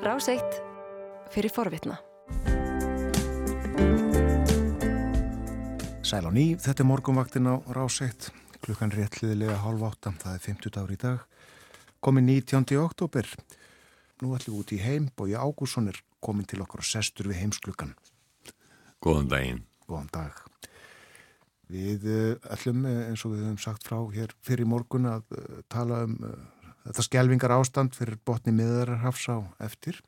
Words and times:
Ráseitt 0.00 0.62
fyrir 1.28 1.52
forvitna. 1.52 1.98
Sæl 6.00 6.24
á 6.24 6.32
ný, 6.32 6.56
þetta 6.56 6.80
er 6.80 6.88
morgunvaktin 6.88 7.44
á 7.44 7.60
Ráseitt. 7.68 8.30
Klukkan 8.64 8.94
réttliðilega 8.96 9.58
hálf 9.60 9.84
átta, 9.84 10.14
það 10.16 10.32
er 10.32 10.44
50 10.46 10.72
dagur 10.72 10.94
í 10.94 10.96
dag. 10.96 11.26
Komin 12.00 12.24
19. 12.24 12.80
oktober. 12.80 13.28
Nú 14.24 14.32
ætlum 14.38 14.56
við 14.56 14.62
út 14.62 14.72
í 14.72 14.78
heim, 14.80 15.10
Bói 15.12 15.36
Ágússon 15.36 15.92
er 15.92 16.00
komin 16.24 16.48
til 16.48 16.62
okkur 16.64 16.80
og 16.80 16.88
sestur 16.88 17.28
við 17.28 17.42
heimsklukkan. 17.42 17.92
Góðan 19.04 19.28
daginn. 19.28 19.60
Góðan 19.84 20.08
dag. 20.16 20.40
Við 21.68 22.08
eh, 22.08 22.48
ætlum, 22.48 22.86
eh, 22.88 23.10
eins 23.12 23.26
og 23.28 23.36
við 23.36 23.44
höfum 23.44 23.60
sagt 23.60 23.84
frá 23.84 24.00
hér 24.16 24.32
fyrir 24.40 24.64
morgun 24.64 25.12
að 25.12 25.28
uh, 25.36 25.60
tala 25.68 26.06
um 26.08 26.16
þetta 26.90 27.06
skjelvingar 27.06 27.54
ástand 27.54 27.94
fyrir 27.96 28.18
botni 28.26 28.52
miðararhafs 28.56 29.28
á 29.30 29.38
eftir 29.62 30.00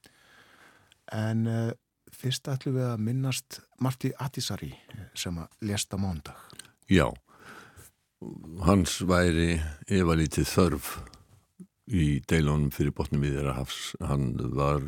en 1.14 1.46
uh, 1.46 1.70
fyrst 2.12 2.50
ætlum 2.50 2.76
við 2.76 2.88
að 2.90 3.04
minnast 3.06 3.60
Marti 3.82 4.12
Atisari 4.20 4.72
sem 5.18 5.38
að 5.40 5.70
lesta 5.70 5.98
mándag. 6.00 6.36
Já, 6.90 7.08
hans 8.66 8.98
væri 9.08 9.56
efalítið 9.88 10.50
þörf 10.50 10.92
í 11.92 12.20
deilunum 12.28 12.70
fyrir 12.74 12.94
botni 12.96 13.20
miðararhafs. 13.22 13.94
Hann 14.04 14.34
var, 14.54 14.84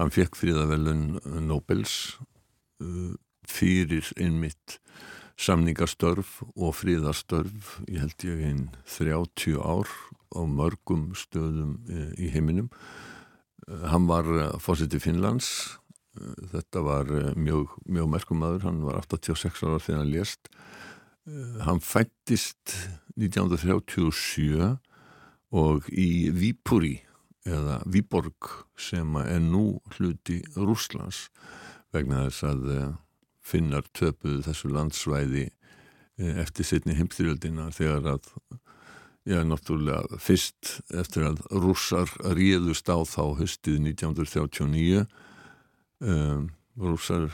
hann 0.00 0.12
fekk 0.12 0.36
fríðavelun 0.38 1.20
Nobels 1.46 2.16
fyrir 3.48 4.10
einmitt 4.18 4.78
samningastörf 5.40 6.40
og 6.54 6.74
fríðastörf 6.76 7.78
ég 7.88 8.02
held 8.02 8.26
ég 8.26 8.42
einn 8.48 8.64
30 8.88 9.58
ár 9.60 9.88
á 10.32 10.40
mörgum 10.48 11.12
stöðum 11.16 11.76
eh, 11.90 12.12
í 12.16 12.30
heiminum. 12.32 12.70
Eh, 13.68 13.86
hann 13.92 14.08
var 14.08 14.28
eh, 14.28 14.56
fósiti 14.62 15.00
Finnlands. 15.02 15.78
Þetta 16.52 16.82
var 16.84 17.08
mjög, 17.40 17.70
mjög 17.88 18.08
merkumadur, 18.12 18.66
hann 18.66 18.82
var 18.84 18.98
86 19.00 19.62
ára 19.64 19.78
þegar 19.80 20.02
hann 20.02 20.10
lést. 20.12 20.50
Hann 21.64 21.80
fættist 21.80 22.74
1937 23.16 24.74
og 25.56 25.88
í 25.88 26.28
Vípuri 26.36 26.98
eða 27.48 27.78
Víborg 27.88 28.50
sem 28.76 29.16
er 29.22 29.40
nú 29.40 29.80
hluti 29.96 30.42
Rúslands 30.52 31.30
vegna 31.94 32.26
þess 32.26 32.44
að 32.50 32.68
finnar 33.42 33.86
töpuð 33.96 34.44
þessu 34.46 34.70
landsvæði 34.72 35.46
eh, 35.48 36.34
eftir 36.42 36.68
sittni 36.68 36.96
heimstyrjöldina 36.98 37.70
þegar 37.74 38.14
að 38.16 38.30
já, 39.28 39.42
náttúrulega 39.46 40.18
fyrst 40.22 40.78
eftir 40.98 41.28
að 41.30 41.42
rússar 41.50 42.10
ríðust 42.34 42.88
á 42.90 42.98
þá 43.06 43.38
höstið 43.38 43.78
1939 43.92 45.04
um, 46.02 46.48
rússar 46.78 47.28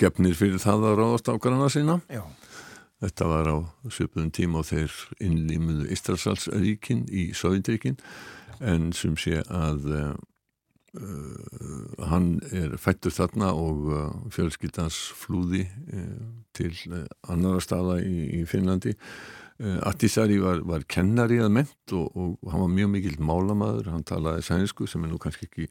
gefnir 0.00 0.36
fyrir 0.38 0.60
það 0.62 0.90
að 0.90 0.98
ráðast 1.00 1.30
ákvarðana 1.32 1.70
sína 1.72 1.98
Já. 2.12 2.22
þetta 3.02 3.28
var 3.30 3.50
á 3.50 3.56
söpun 3.94 4.30
tíma 4.34 4.62
og 4.62 4.68
þeir 4.68 4.96
innlýmuðu 5.24 5.88
Ístrasalsríkin 5.94 7.06
í 7.08 7.30
Sovjetríkin 7.36 7.96
en 8.60 8.90
sem 8.96 9.16
sé 9.18 9.40
að 9.46 9.88
Uh, 10.98 12.06
hann 12.10 12.40
er 12.50 12.72
fættur 12.80 13.12
þarna 13.14 13.52
og 13.54 13.84
uh, 13.92 14.06
fjölskyldans 14.34 14.96
flúði 15.14 15.60
uh, 15.94 16.24
til 16.56 16.72
annara 17.30 17.60
staða 17.62 18.00
í, 18.02 18.40
í 18.40 18.46
Finnlandi. 18.48 18.96
Attisari 19.58 20.36
var, 20.38 20.60
var 20.62 20.84
kennari 20.86 21.40
að 21.42 21.48
ment 21.50 21.92
og, 21.98 22.12
og 22.14 22.50
hann 22.52 22.60
var 22.62 22.68
mjög 22.76 22.90
mikill 22.92 23.16
málamaður, 23.26 23.88
hann 23.90 24.04
talaði 24.06 24.44
sænsku 24.46 24.86
sem 24.86 25.02
er 25.02 25.10
nú 25.10 25.18
kannski 25.18 25.48
ekki 25.48 25.66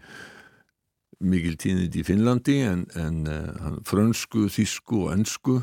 mikil 1.24 1.56
tíðnit 1.56 1.96
í 1.96 2.04
Finnlandi 2.04 2.58
en, 2.68 2.82
en 3.00 3.22
hann 3.64 3.78
frönsku, 3.88 4.50
þísku 4.52 5.06
og 5.06 5.14
ennsku 5.16 5.56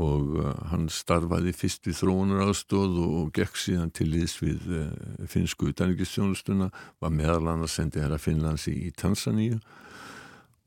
og 0.00 0.36
uh, 0.40 0.52
hann 0.70 0.86
starfaði 0.88 1.52
fyrst 1.52 1.84
við 1.84 1.98
þróunaraðstóð 2.00 2.94
og, 3.02 3.30
gekk 3.36 3.58
síðan 3.60 3.92
til 3.92 4.08
liðs 4.08 4.38
við 4.40 4.64
uh, 4.72 4.86
finsku 5.28 5.68
utanrikistjónustuna, 5.68 6.70
var 7.02 7.12
meðal 7.12 7.50
hann 7.50 7.66
að 7.66 7.74
sendi 7.74 8.00
hér 8.00 8.16
að 8.16 8.24
Finnlands 8.24 8.68
í, 8.72 8.88
Tansaníu. 8.96 9.60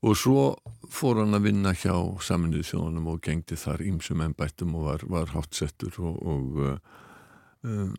Og 0.06 0.13
svo 0.19 0.41
fór 0.94 1.24
hann 1.24 1.34
að 1.34 1.47
vinna 1.47 1.74
hjá 1.74 1.96
saminuðu 2.22 2.68
þjónum 2.69 3.09
og 3.16 3.24
gengdi 3.25 3.58
þar 3.58 3.81
ímsum 3.81 4.22
ennbættum 4.22 4.75
og 4.78 4.91
var, 4.91 5.08
var 5.09 5.34
hátsettur 5.34 5.97
og, 6.06 6.22
og 6.22 6.62
uh, 6.62 6.75
um, 7.66 7.96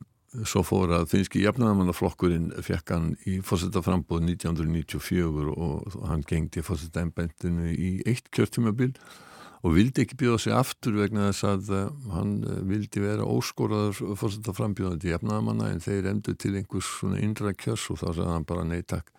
svo 0.46 0.62
fór 0.62 0.94
að 0.94 1.10
finski 1.10 1.42
jafnæðamannaflokkurinn 1.42 2.52
fekk 2.62 2.94
hann 2.94 3.14
í 3.26 3.40
fórsetaframbóð 3.42 4.28
1994 4.36 5.54
og, 5.56 6.02
hann 6.06 6.22
gengdi 6.28 6.62
fórseta 6.62 7.02
ennbættinu 7.02 7.72
í 7.74 7.96
eitt 8.06 8.30
kjörtímabil. 8.30 8.94
og 8.94 9.35
vildi 9.74 10.04
ekki 10.04 10.18
bjóða 10.20 10.38
sig 10.42 10.54
aftur 10.54 10.98
vegna 11.00 11.30
þess 11.30 11.46
að 11.48 11.70
uh, 11.74 11.84
hann 12.14 12.32
uh, 12.44 12.62
vildi 12.68 13.02
vera 13.02 13.26
óskóraður 13.26 14.16
fórsett 14.20 14.48
að 14.50 14.58
frambjóða 14.60 15.00
til 15.02 15.12
jafnaðamanna 15.14 15.70
en 15.72 15.84
þeir 15.84 16.10
endur 16.12 16.36
til 16.38 16.54
einhvers 16.58 16.90
svona 17.00 17.20
indra 17.24 17.54
kjörs 17.56 17.88
og 17.90 18.00
þá 18.02 18.08
sagði 18.08 18.32
hann 18.32 18.48
bara 18.48 18.66
nei 18.68 18.82
takk. 18.82 19.12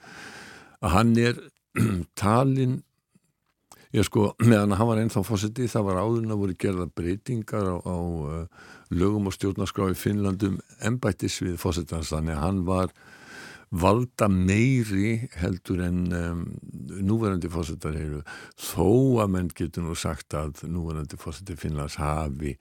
Að 0.84 0.94
hann 0.94 1.16
er 1.22 1.41
talin 2.22 2.81
ég 3.96 4.06
sko, 4.06 4.31
meðan 4.44 4.75
hann 4.78 4.90
var 4.90 5.02
ennþá 5.02 5.24
fórsetti 5.25 5.68
það 5.72 5.86
var 5.90 6.02
áðurinn 6.03 6.34
að 6.36 6.41
voru 6.44 6.57
gerða 6.59 6.88
breytingar 7.00 7.69
á, 7.72 7.75
á 7.81 7.97
uh, 7.97 8.66
lögum 8.94 9.30
og 9.30 9.36
stjórnarskrá 9.36 9.90
í 9.94 9.97
Finnlandum 9.97 10.59
ennbættis 10.86 11.40
við 11.44 11.57
fórsettans 11.62 12.12
þannig 12.13 12.36
að 12.36 12.44
hann 12.44 12.66
var 12.68 12.94
valda 13.72 14.29
meiri 14.31 15.28
heldur 15.35 15.81
en 15.83 16.05
um, 16.16 16.44
núverandi 17.03 17.50
fórsetar 17.51 17.97
eru. 18.00 18.22
Þó 18.55 19.23
að 19.23 19.33
menn 19.33 19.50
getur 19.55 19.88
nú 19.88 19.97
sagt 19.97 20.35
að 20.38 20.63
núverandi 20.72 21.19
fórsetar 21.19 21.59
Finnlands 21.59 22.00
hafi 22.00 22.56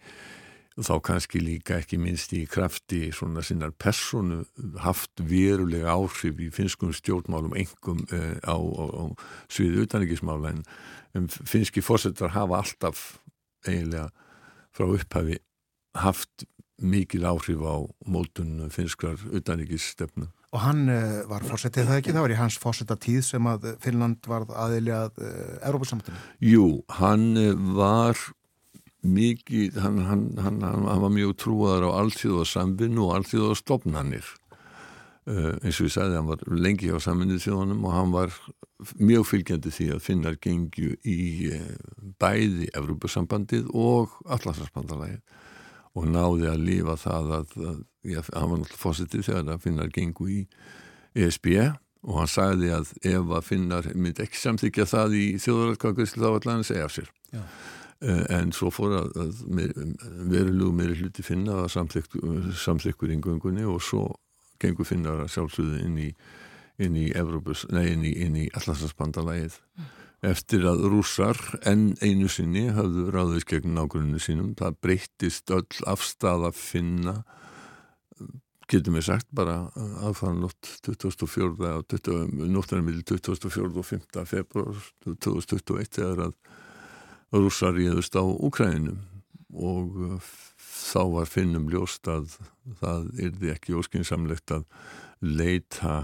þá 0.77 0.97
kannski 1.01 1.41
líka 1.41 1.79
ekki 1.81 1.97
minnst 1.97 2.35
í 2.37 2.43
krafti 2.51 3.07
svona 3.15 3.41
sinnar 3.47 3.73
personu 3.73 4.43
haft 4.85 5.23
verulega 5.25 5.95
áhrif 5.95 6.43
í 6.43 6.51
finskum 6.53 6.93
stjórnmálum 6.93 7.57
engum 7.57 8.03
uh, 8.11 8.37
á, 8.45 8.57
á, 8.61 8.85
á 8.85 9.05
sviðu 9.49 9.87
utanrikkismála 9.87 10.53
en 10.53 10.61
um, 11.17 11.29
finski 11.29 11.81
fórsetar 11.81 12.35
hafa 12.37 12.61
alltaf 12.61 13.07
eiginlega 13.65 14.11
frá 14.77 14.91
upphafi 14.91 15.41
haft 15.97 16.45
mikil 16.83 17.25
áhrif 17.25 17.63
á 17.65 17.77
mótun 18.05 18.67
finskrar 18.71 19.21
utanrikkisstefnu 19.33 20.29
Og 20.55 20.63
hann 20.63 20.87
uh, 20.89 21.27
var 21.29 21.45
fórsetið 21.45 21.89
það 21.89 22.01
ekki, 22.01 22.15
það 22.15 22.25
var 22.25 22.33
í 22.33 22.39
hans 22.39 22.57
fórseta 22.63 22.97
tíð 23.03 23.23
sem 23.27 23.49
að 23.51 23.69
Finnland 23.83 24.29
var 24.31 24.47
aðili 24.55 24.95
að 24.95 25.19
uh, 25.21 25.59
Európa-samtinu. 25.69 26.21
Jú, 26.47 26.67
hann 27.01 27.27
var 27.77 28.21
mikið, 29.07 29.77
hann, 29.83 30.01
hann, 30.07 30.25
hann, 30.41 30.63
hann 30.65 31.03
var 31.03 31.13
mjög 31.13 31.37
trúaður 31.43 31.89
á 31.91 31.99
alltíðu 31.99 33.51
og 33.51 33.59
stopnannir. 33.59 34.31
Uh, 35.27 35.59
eins 35.61 35.81
og 35.83 35.91
ég 35.91 35.97
sagði, 35.97 36.21
hann 36.21 36.31
var 36.31 36.47
lengi 36.47 36.89
á 36.95 36.99
saminnið 37.03 37.43
þjóðanum 37.45 37.85
og 37.85 37.97
hann 37.97 38.15
var 38.15 38.39
mjög 39.03 39.27
fylgjandi 39.27 39.73
því 39.75 39.91
að 39.97 40.05
finnar 40.05 40.39
gengju 40.41 40.95
í 41.03 41.19
bæði 42.23 42.71
Európa-sambandið 42.77 43.69
og 43.75 44.15
allarsarspandalagið 44.25 45.21
og 45.97 46.09
náði 46.13 46.51
að 46.51 46.65
lífa 46.67 46.97
það 47.01 47.33
að, 47.39 47.57
að 47.71 47.79
já, 48.05 48.21
hann 48.35 48.51
var 48.51 48.61
náttúrulega 48.61 48.83
fósitið 48.83 49.27
þegar 49.31 49.55
að 49.55 49.65
finnar 49.65 49.93
gengu 49.95 50.29
í 50.29 50.43
ESB 51.17 51.49
og 52.07 52.21
hann 52.21 52.31
sagði 52.31 52.71
að 52.77 52.93
ef 53.09 53.33
að 53.39 53.49
finnar 53.49 53.89
myndi 53.95 54.27
ekki 54.27 54.41
samþykja 54.43 54.87
það 54.93 55.17
í 55.19 55.25
þjóðaralkvæðslu 55.43 56.23
þá 56.23 56.29
allan 56.31 56.63
að 56.63 56.69
segja 56.71 56.87
af 56.87 56.95
sér. 56.95 57.11
Já. 57.33 57.43
en 58.37 58.53
svo 58.53 58.69
fór 58.71 58.93
að, 58.99 59.15
að 59.23 59.39
verulegu 60.29 60.73
meiri 60.77 60.99
hluti 61.01 61.25
finna 61.25 61.63
að 61.65 61.73
samþykkur 62.61 63.15
í 63.15 63.21
göngunni 63.25 63.65
og 63.65 63.81
svo 63.83 64.11
gengur 64.61 64.89
finnar 64.89 65.25
að 65.25 65.33
sjálfsögðu 65.33 65.81
inn 65.85 66.03
í 66.05 66.11
inn 66.77 66.93
í 67.01 67.07
Evropus, 67.17 67.63
nei 67.73 67.87
inn 67.89 68.03
í, 68.05 68.13
í 68.13 68.49
Allarsansbandalægið 68.53 69.55
mm 69.57 69.93
eftir 70.27 70.67
að 70.69 70.85
rússar 70.91 71.39
enn 71.69 71.95
einu 72.03 72.29
sinni 72.33 72.67
hafðu 72.75 73.09
ráðist 73.15 73.49
gegn 73.51 73.77
nágrunni 73.77 74.21
sínum 74.23 74.55
það 74.59 74.79
breyttist 74.85 75.53
öll 75.55 75.87
afstæða 75.87 76.53
finna 76.57 77.17
getum 78.71 78.97
við 78.99 79.07
sagt 79.07 79.29
bara 79.37 79.59
aðfæðan 80.03 80.43
nótt 80.43 80.71
2004 80.87 81.75
nóttanum 82.51 82.89
millir 82.89 83.07
2004 83.07 83.71
og 83.71 83.87
5. 83.87 84.25
februar 84.27 84.81
2021 85.07 85.93
þegar 86.01 86.25
að 86.29 86.35
rússar 87.37 87.77
ríðust 87.77 88.19
á 88.19 88.23
Ukræninu 88.23 88.97
og 89.57 89.97
uh, 90.03 90.33
þá 90.59 91.03
var 91.15 91.31
finnum 91.31 91.71
ljóst 91.73 92.09
að 92.11 92.35
það 92.81 93.07
yrði 93.29 93.53
ekki 93.55 93.77
óskinsamlegt 93.79 94.53
að 94.55 94.67
leita 95.23 95.97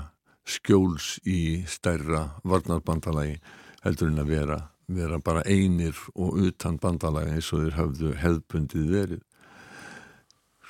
skjóls 0.48 1.16
í 1.28 1.62
stærra 1.70 2.28
varnarbandalagi 2.48 3.38
heldur 3.82 4.10
en 4.12 4.22
að 4.22 4.32
vera, 4.32 4.58
vera 4.86 5.20
bara 5.22 5.44
einir 5.46 5.98
og 6.14 6.40
utan 6.48 6.78
bandalega 6.82 7.36
eins 7.36 7.52
og 7.52 7.64
þeir 7.64 7.78
hafðu 7.78 8.16
hefðbundið 8.22 8.90
verið. 8.96 9.22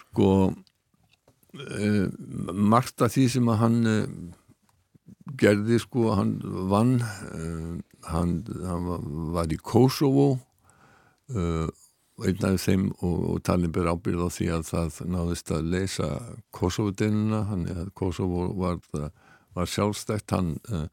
Sko 0.02 0.28
eh, 1.78 2.06
margt 2.52 3.04
af 3.04 3.14
því 3.16 3.26
sem 3.36 3.50
að 3.52 3.60
hann 3.62 3.82
eh, 3.88 4.06
gerði 5.38 5.78
sko, 5.82 6.12
hann 6.16 6.36
vann 6.70 6.96
uh, 7.02 7.78
hann, 8.10 8.40
hann 8.66 8.88
var 9.34 9.52
í 9.52 9.58
Kosovo 9.62 10.26
uh, 11.32 11.68
einn 12.22 12.46
af 12.46 12.58
þeim 12.62 12.88
og, 13.00 13.18
og 13.32 13.42
talin 13.46 13.72
ber 13.74 13.90
ábyrð 13.90 14.26
á 14.26 14.30
því 14.34 14.48
að 14.56 14.64
það 14.68 15.00
náðist 15.14 15.52
að 15.54 15.68
leysa 15.74 16.08
Kosovo-delina 16.54 17.44
hann 17.50 17.66
að 17.72 17.92
Kosovo 17.98 18.50
var, 18.58 18.80
var 19.56 19.70
sjálfstækt 19.70 20.34
hann 20.36 20.56
uh, 20.70 20.86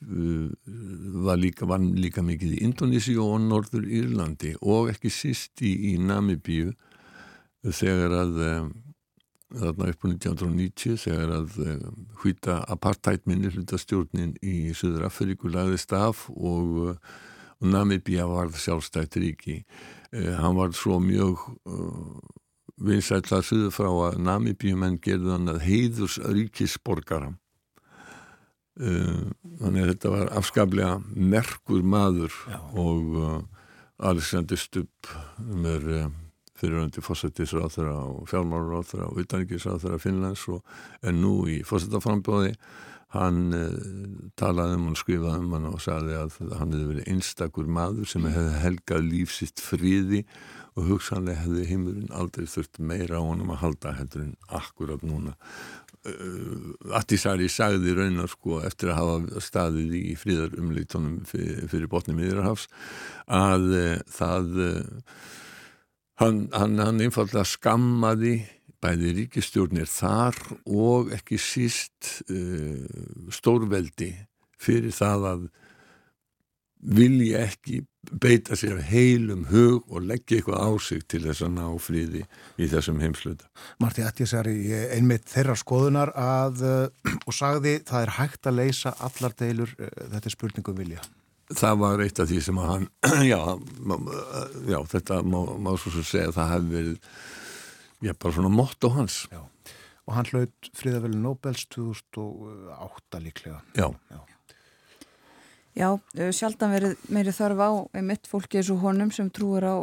var 0.00 1.38
líka, 1.40 1.66
var 1.68 1.80
líka 1.80 2.24
mikið 2.24 2.56
í 2.56 2.62
Indonísi 2.66 3.16
og 3.20 3.38
Norður 3.44 3.86
Írlandi 3.88 4.54
og 4.62 4.90
ekki 4.92 5.12
síst 5.12 5.62
í, 5.64 5.72
í 5.92 5.96
Namibíu 6.02 6.74
þegar 7.66 8.16
að 8.22 8.34
þarna 9.56 9.90
upp 9.92 10.04
á 10.04 10.06
1990 10.10 10.98
þegar 11.04 11.32
að 11.38 11.60
hvita 12.20 12.58
apartheid 12.72 13.24
minni 13.30 13.52
hlutastjórnin 13.54 14.34
í 14.42 14.72
Suður 14.74 15.06
Afríku 15.08 15.50
lagðist 15.52 15.94
af 15.96 16.26
og, 16.34 16.98
Namibíu 17.56 18.26
var 18.28 18.50
sjálfstækt 18.52 19.16
ríki. 19.16 19.62
Hann 20.12 20.58
var 20.58 20.74
svo 20.76 20.98
mjög 21.00 21.40
vinsætla 22.76 23.40
suður 23.44 23.72
frá 23.72 23.88
að 23.88 24.18
Namibíu 24.26 24.76
menn 24.76 24.98
gerði 25.00 25.32
hann 25.32 25.48
að 25.48 25.62
heiðurs 25.64 26.18
ríkisborgara 26.20 27.30
uh, 27.32 27.38
þannig 28.76 29.82
að 29.82 29.90
þetta 29.94 30.10
var 30.12 30.30
afskaplega 30.36 30.96
merkur 31.16 31.84
maður 31.86 32.34
Já. 32.44 32.58
og 32.76 33.14
Alexander 34.04 34.60
Stubb 34.60 35.08
með 35.40 35.86
fyriröndi 36.56 37.04
fósættisráþara 37.04 37.94
og 38.08 38.28
fjármálaráþara 38.30 39.08
og 39.10 39.22
utanrikiðsráþara 39.24 40.00
Finnlands 40.00 40.44
og 40.52 40.60
en 41.04 41.20
nú 41.20 41.38
í 41.52 41.62
fósættaframbóði 41.66 42.54
hann 43.14 43.54
eh, 43.54 43.72
talaði 44.38 44.76
um 44.80 44.90
og 44.90 45.00
skrifaði 45.00 45.44
um 45.44 45.56
hann 45.56 45.68
og 45.70 45.80
sagði 45.82 46.16
að 46.18 46.38
hann 46.58 46.74
hefði 46.74 46.88
verið 46.90 47.10
einstakur 47.12 47.68
maður 47.78 48.10
sem 48.10 48.26
hefði 48.26 48.62
helgað 48.64 49.10
lífsitt 49.12 49.62
fríði 49.62 50.24
og 50.76 50.90
hugsanlega 50.90 51.44
hefði 51.44 51.66
heimurinn 51.70 52.12
aldrei 52.12 52.48
þurft 52.50 52.80
meira 52.82 53.20
á 53.20 53.24
honum 53.24 53.54
að 53.54 53.62
halda 53.62 53.94
heldur 53.96 54.26
en 54.26 54.34
akkurat 54.58 55.06
núna 55.06 55.36
Attisari 56.96 57.48
sagði 57.50 57.94
raunar 57.96 58.30
sko 58.30 58.60
eftir 58.66 58.92
að 58.92 59.00
hafa 59.00 59.42
staðið 59.44 59.96
í 59.98 60.04
fríðarumleitunum 60.20 61.22
fyrir, 61.28 61.88
botnum 61.90 62.20
yfirhafs 62.22 62.68
að 63.26 63.66
uh, 63.72 63.96
það 64.18 64.62
uh, 64.66 64.84
Hann, 66.16 66.46
hann, 66.56 66.78
hann 66.80 67.02
einfallega 67.04 67.42
skammaði 67.44 68.38
bæði 68.80 69.10
ríkistjórnir 69.18 69.88
þar 69.90 70.38
og 70.64 71.10
ekki 71.12 71.36
síst 71.36 72.22
uh, 72.32 72.86
stórveldi 73.28 74.14
fyrir 74.56 74.94
það 74.96 75.26
að 75.32 75.42
vilja 76.80 77.44
ekki 77.46 77.82
beita 78.22 78.54
sér 78.58 78.78
heilum 78.86 79.46
hug 79.50 79.86
og 79.90 80.04
leggja 80.06 80.38
eitthvað 80.38 80.62
á 80.62 80.70
sig 80.78 81.02
til 81.10 81.22
þess 81.24 81.42
að 81.42 81.54
ná 81.56 81.66
fríði 81.82 82.22
í 82.60 82.68
þessum 82.70 83.00
heimsluta. 83.02 83.48
Marti 83.82 84.04
Ættisari, 84.06 84.56
einmitt 84.94 85.26
þeirra 85.32 85.56
skoðunar 85.58 86.12
að, 86.14 86.62
uh, 86.62 87.14
og 87.26 87.34
sagði 87.34 87.80
það 87.88 88.06
er 88.06 88.16
hægt 88.20 88.46
að 88.46 88.58
leysa 88.60 88.94
allar 89.08 89.34
deilur, 89.38 89.72
uh, 89.80 89.94
þetta 90.12 90.30
er 90.30 90.36
spurningum 90.36 90.78
vilja 90.78 91.06
það 91.54 91.80
var 91.82 92.02
eitt 92.02 92.20
af 92.22 92.30
því 92.30 92.38
sem 92.42 92.58
að 92.58 92.70
hann 92.72 92.86
já, 93.32 93.40
já 94.66 94.78
þetta 94.92 95.20
má, 95.22 95.38
má 95.62 95.72
svo 95.78 95.92
svo 95.94 96.06
segja 96.06 96.30
að 96.30 96.38
það 96.38 96.52
hefði 96.54 96.72
verið 96.76 96.96
já, 98.02 98.12
bara 98.14 98.36
svona 98.38 98.52
mott 98.52 98.86
á 98.86 98.90
hans 98.96 99.18
já. 99.30 99.42
og 100.06 100.16
hann 100.16 100.30
hlaut 100.32 100.70
fríðaveli 100.78 101.20
Nobels 101.22 101.66
2008 101.74 103.22
líklega 103.22 103.60
já 103.78 103.86
já, 103.86 104.18
já 105.76 105.88
sjaldan 106.34 106.72
verið 106.74 107.08
meiri 107.12 107.34
þarf 107.36 107.60
á 107.62 107.70
mitt 108.02 108.30
fólki 108.30 108.60
eins 108.60 108.70
og 108.72 108.84
honum 108.84 109.12
sem 109.14 109.28
trúur 109.30 109.66
á 109.66 109.76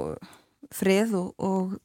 frið 0.74 1.14
og, 1.20 1.34
og 1.38 1.76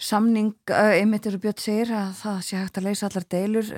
samning, 0.00 0.52
einmitt 0.68 1.26
eru 1.28 1.40
Björn 1.40 1.60
segir 1.60 1.94
að 1.96 2.12
það 2.20 2.44
sé 2.44 2.60
hægt 2.60 2.80
að 2.80 2.86
leysa 2.90 3.08
allar 3.08 3.26
deilur 3.32 3.72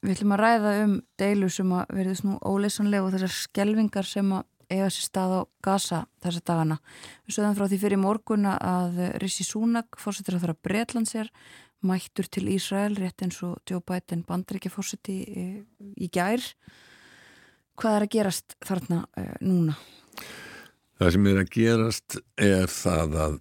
Við 0.00 0.14
ætlum 0.14 0.32
að 0.32 0.40
ræða 0.40 0.70
um 0.80 0.92
deilu 1.20 1.48
sem 1.52 1.72
að 1.76 1.90
verðist 1.92 2.24
nú 2.24 2.38
óleysanlega 2.40 3.04
og 3.04 3.12
þessar 3.12 3.32
skelvingar 3.36 4.06
sem 4.08 4.30
að 4.32 4.46
eiga 4.70 4.86
sér 4.94 5.04
stað 5.04 5.34
á 5.36 5.40
Gaza 5.66 5.98
þessa 6.24 6.42
dagana. 6.48 6.76
Við 7.26 7.36
sögðum 7.36 7.56
frá 7.58 7.66
því 7.66 7.78
fyrir 7.82 8.00
morgunna 8.00 8.54
að 8.64 9.00
Rissi 9.20 9.44
Súnak, 9.44 9.98
fórsettir 10.00 10.38
að 10.38 10.46
það 10.46 10.54
að 10.54 10.62
Breitlands 10.64 11.12
er, 11.20 11.28
mættur 11.84 12.30
til 12.32 12.46
Ísrael, 12.54 12.94
rétt 12.96 13.26
eins 13.26 13.42
og 13.44 13.58
Joe 13.68 13.84
Biden 13.84 14.24
bandriki 14.28 14.72
fórseti 14.72 15.18
í, 15.20 15.44
í 16.00 16.08
gær. 16.08 16.48
Hvað 17.80 17.96
er 17.96 18.04
að 18.04 18.12
gerast 18.12 18.56
þarna 18.66 18.96
uh, 19.16 19.36
núna? 19.40 19.76
Það 21.00 21.14
sem 21.14 21.28
er 21.30 21.38
að 21.40 21.52
gerast 21.54 22.16
er 22.36 22.66
það 22.68 23.14
að 23.24 23.38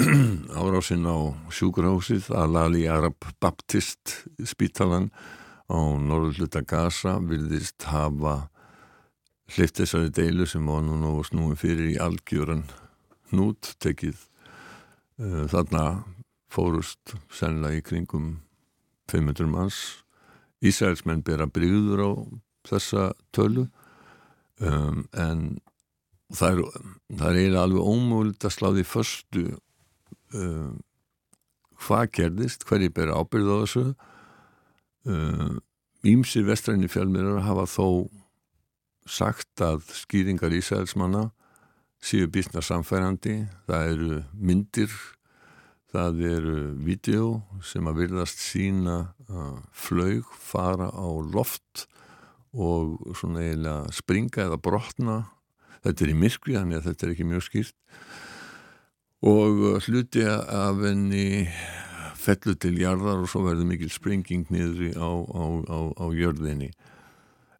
árásinn 0.60 1.08
á 1.10 1.18
sjúkurhásið 1.50 2.28
að 2.38 2.54
Lali 2.54 2.84
Arab 2.86 3.26
Baptist 3.42 4.20
spítalan 4.46 5.08
á 5.66 5.78
norðluta 5.98 6.62
Gaza 6.62 7.16
virðist 7.18 7.88
hafa 7.90 8.36
hlift 9.56 9.80
þessari 9.82 10.12
deilu 10.14 10.46
sem 10.46 10.70
var 10.70 10.86
nú 10.86 10.94
nú 11.00 11.16
snúin 11.26 11.58
fyrir 11.58 11.90
í 11.90 11.98
algjöran 11.98 12.68
hnút 13.32 13.74
tekið. 13.82 14.22
Uh, 15.18 15.50
þarna 15.50 15.84
fórust 16.50 17.16
sennilega 17.34 17.82
í 17.82 17.86
kringum 17.90 18.30
500 19.10 19.50
manns. 19.50 19.82
Ísraelsmenn 20.62 21.26
bera 21.26 21.50
bríður 21.50 22.06
á 22.06 22.10
þessa 22.70 23.10
tölu 23.34 23.66
um, 24.60 25.02
en 25.16 25.42
það 26.34 26.52
er, 26.52 26.84
það 27.22 27.40
er 27.42 27.58
alveg 27.58 27.90
ómúlit 27.92 28.46
að 28.46 28.54
sláði 28.56 28.86
förstu 28.86 29.44
um, 30.36 30.78
hvað 31.80 32.12
gerðist, 32.18 32.66
hverji 32.68 32.92
bera 32.92 33.18
ábyrð 33.18 33.50
á 33.50 33.56
þessu. 33.64 33.84
Ímsir 36.04 36.44
uh, 36.44 36.48
vestræni 36.50 36.90
fjölmiðrar 36.92 37.46
hafa 37.46 37.66
þó 37.70 37.86
sagt 39.10 39.62
að 39.64 39.86
skýringar 39.96 40.52
Ísælsmanna 40.54 41.30
séu 42.00 42.28
bísna 42.32 42.62
samfærandi, 42.64 43.44
það 43.68 43.88
eru 43.92 44.18
myndir, 44.32 44.92
það 45.92 46.22
eru 46.30 46.58
vídeo 46.86 47.24
sem 47.66 47.88
að 47.90 48.04
virðast 48.04 48.40
sína 48.40 48.98
uh, 49.28 49.58
flög 49.72 50.28
fara 50.40 50.88
á 50.92 51.08
loft 51.34 51.86
og 52.54 53.14
svona 53.18 53.44
eiginlega 53.44 53.92
springa 53.94 54.46
eða 54.46 54.58
brotna. 54.62 55.18
Þetta 55.84 56.04
er 56.04 56.12
í 56.12 56.18
myrkri, 56.18 56.56
þannig 56.58 56.80
að 56.80 56.88
þetta 56.90 57.06
er 57.06 57.12
ekki 57.14 57.28
mjög 57.28 57.46
skýrt. 57.46 57.76
Og 59.30 59.62
hluti 59.84 60.24
af 60.26 60.80
enni 60.88 61.26
fellu 62.20 62.54
til 62.60 62.76
jarðar 62.80 63.22
og 63.22 63.30
svo 63.32 63.44
verður 63.46 63.68
mikil 63.68 63.90
springing 63.92 64.48
niður 64.52 64.96
á, 64.96 65.10
á, 65.10 65.44
á, 65.68 65.78
á 65.96 66.06
jörðinni. 66.16 66.70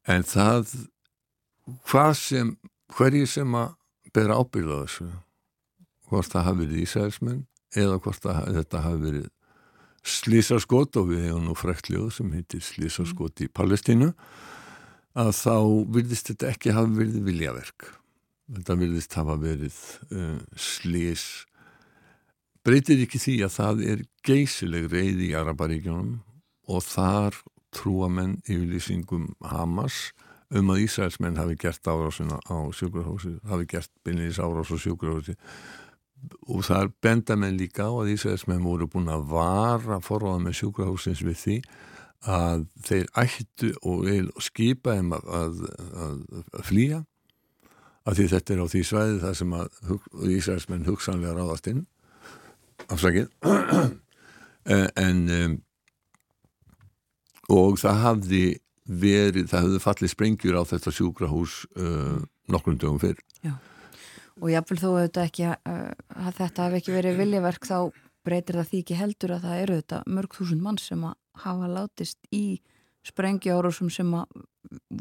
En 0.09 0.25
það 0.27 0.75
hvað 1.89 2.13
sem 2.19 2.55
hverji 2.97 3.27
sem 3.31 3.57
að 3.57 3.75
bera 4.15 4.39
ábyrða 4.41 4.85
þessu 4.85 5.09
hvort 6.11 6.33
það 6.33 6.47
hafi 6.49 6.65
verið 6.65 6.85
Ísælsmenn 6.85 7.43
eða 7.79 7.99
hvort 8.03 8.25
það, 8.25 8.41
þetta 8.57 8.83
hafi 8.87 9.03
verið 9.05 9.29
slísaskot 10.11 10.97
og 10.99 11.11
við 11.13 11.27
hefum 11.29 11.47
nú 11.47 11.55
frektljóð 11.59 12.09
sem 12.17 12.33
heitir 12.35 12.65
slísaskot 12.65 13.45
í 13.45 13.51
Palestínu 13.53 14.11
að 15.19 15.33
þá 15.35 15.57
virðist 15.97 16.31
þetta 16.31 16.51
ekki 16.53 16.75
hafi 16.77 16.97
verið 16.99 17.25
viljaverk. 17.27 17.87
Þetta 18.51 18.77
virðist 18.81 19.15
hafa 19.19 19.37
verið 19.41 19.79
uh, 20.11 20.39
slís 20.59 21.25
breytir 22.67 23.03
ekki 23.05 23.21
því 23.23 23.37
að 23.47 23.55
það 23.57 23.85
er 23.93 24.03
geysileg 24.27 24.91
reyði 24.93 25.31
í 25.31 25.37
Araparíkjónum 25.39 26.19
og 26.71 26.83
þar 26.85 27.39
trúa 27.75 28.11
menn 28.11 28.39
yfirlýsingum 28.45 29.31
Hamas 29.47 30.11
um 30.51 30.73
að 30.73 30.83
Ísraelsmenn 30.85 31.39
hafi 31.39 31.55
gert 31.63 31.87
árásuna 31.87 32.41
á 32.43 32.59
sjúkrahósi, 32.75 33.37
hafi 33.47 33.69
gert 33.71 33.91
beinleis 34.05 34.41
árás 34.43 34.73
á 34.75 34.77
sjúkrahósi 34.83 35.37
og 36.51 36.65
það 36.67 36.91
benda 37.01 37.37
menn 37.39 37.57
líka 37.57 37.87
á 37.87 37.93
að 38.03 38.17
Ísraelsmenn 38.17 38.67
voru 38.67 38.91
búin 38.91 39.09
að 39.13 39.29
vara 39.31 40.01
forráða 40.05 40.43
með 40.45 40.59
sjúkrahósins 40.61 41.23
við 41.25 41.39
því 41.45 41.57
að 42.29 42.67
þeir 42.85 43.07
ættu 43.23 43.71
og 43.87 44.05
skipa 44.45 44.99
þeim 44.99 45.15
að, 45.17 45.31
að, 45.41 45.63
að 46.05 46.67
flýja 46.69 47.05
af 48.05 48.17
því 48.17 48.27
þetta 48.33 48.55
er 48.55 48.61
á 48.61 48.67
því 48.73 48.83
svæði 48.89 49.17
þar 49.23 49.39
sem 49.39 49.57
að 49.57 50.31
Ísraelsmenn 50.37 50.87
hugsanlega 50.89 51.37
ráðast 51.37 51.71
inn 51.71 51.83
afsakið 52.91 53.29
eh, 54.73 54.89
en 55.01 55.23
um, 55.37 55.57
og 57.51 57.81
það 57.83 58.03
hafði 58.05 58.45
verið, 58.91 59.49
það 59.51 59.65
hafði 59.65 59.83
fallið 59.85 60.13
sprengjur 60.15 60.61
á 60.61 60.63
þetta 60.67 60.93
sjúkrahús 60.95 61.57
uh, 61.79 62.21
nokkrum 62.51 62.79
dögum 62.81 63.01
fyrr 63.03 63.21
Já. 63.45 63.55
og 64.41 64.49
jáfnvel 64.51 64.81
þó 64.81 64.89
auðvitað 64.91 65.27
ekki 65.29 65.49
uh, 65.51 65.91
að 66.17 66.39
þetta 66.41 66.67
hef 66.67 66.79
ekki 66.81 66.97
verið 66.97 67.21
viljaverk 67.21 67.69
þá 67.69 67.79
breytir 68.27 68.61
það 68.61 68.71
því 68.71 68.83
ekki 68.85 68.99
heldur 68.99 69.37
að 69.37 69.47
það 69.47 69.63
eru 69.65 69.81
þetta 69.81 70.01
mörg 70.17 70.37
þúsund 70.37 70.65
mann 70.65 70.81
sem 70.81 71.05
að 71.07 71.17
hafa 71.45 71.71
látist 71.71 72.19
í 72.35 72.61
sprengja 73.07 73.57
árásum 73.57 73.91
sem 73.93 74.13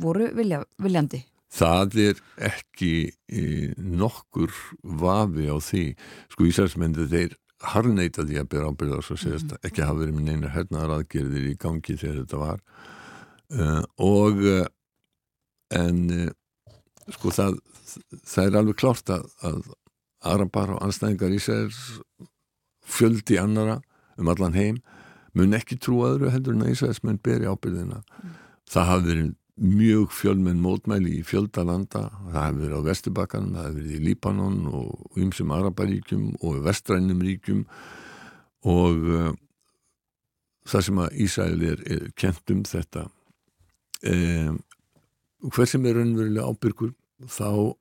voru 0.01 0.29
vilja, 0.35 0.63
viljandi? 0.81 1.23
Það 1.49 1.95
er 2.03 2.19
ekki 2.49 2.93
e, 3.27 3.43
nokkur 3.77 4.53
vafi 4.83 5.49
á 5.49 5.57
því 5.57 5.85
sko 6.29 6.49
Ísraelsmennið 6.49 7.13
þeir 7.13 7.37
harneita 7.73 8.23
því 8.23 8.37
að 8.39 8.51
byrja 8.53 8.69
ábyrða 8.71 8.99
og 8.99 9.07
segast 9.07 9.49
mm 9.49 9.55
-hmm. 9.55 9.65
ekki 9.67 9.83
hafa 9.83 9.99
verið 9.99 10.15
með 10.15 10.27
neina 10.29 10.53
hernaðar 10.53 10.93
aðgerðir 10.99 11.49
í 11.49 11.55
gangi 11.59 11.97
þegar 11.97 12.19
þetta 12.21 12.37
var 12.37 12.59
uh, 13.59 13.83
og 13.97 14.45
en 15.75 15.99
uh, 16.13 16.29
sko 17.09 17.33
það 17.33 17.59
það 18.23 18.45
er 18.45 18.57
alveg 18.59 18.79
klárt 18.79 19.09
að, 19.09 19.25
að 19.41 19.73
Arabar 20.19 20.75
og 20.75 20.83
anstæðingar 20.83 21.35
Ísraels 21.35 21.99
fjöldi 22.83 23.39
annara 23.39 23.79
um 24.19 24.27
allan 24.31 24.57
heim 24.57 24.79
mun 25.37 25.57
ekki 25.57 25.77
trú 25.81 26.01
aðru 26.07 26.31
heldur 26.33 26.55
en 26.55 26.65
að 26.65 26.73
Ísraels 26.73 27.03
mun 27.03 27.19
beri 27.23 27.49
ábyrðina 27.49 28.01
mm. 28.01 28.37
það 28.69 28.89
hafi 28.91 29.07
verið 29.09 29.35
mjög 29.59 30.13
fjölmenn 30.15 30.61
mótmæli 30.63 31.17
í 31.19 31.25
fjöldalanda 31.27 32.05
það 32.31 32.39
hefur 32.39 32.61
verið 32.61 32.79
á 32.79 32.87
Vesturbakkan, 32.87 33.49
það 33.55 33.65
hefur 33.67 33.79
verið 33.81 33.95
í 33.97 34.05
Líbanon 34.05 34.59
og 34.71 35.19
ymsum 35.19 35.51
Araparíkjum 35.51 36.25
og 36.39 36.61
vestrænum 36.63 37.23
ríkjum 37.25 37.65
og 38.69 39.09
uh, 39.09 39.33
það 40.69 40.85
sem 40.87 41.03
að 41.03 41.19
Ísæl 41.25 41.67
er, 41.73 41.83
er 41.91 42.07
kent 42.19 42.55
um 42.55 42.63
þetta 42.67 43.05
um, 44.13 44.59
hver 45.51 45.69
sem 45.71 45.85
er 45.87 45.99
raunverulega 45.99 46.47
ábyrgur 46.47 46.95
þá 47.27 47.75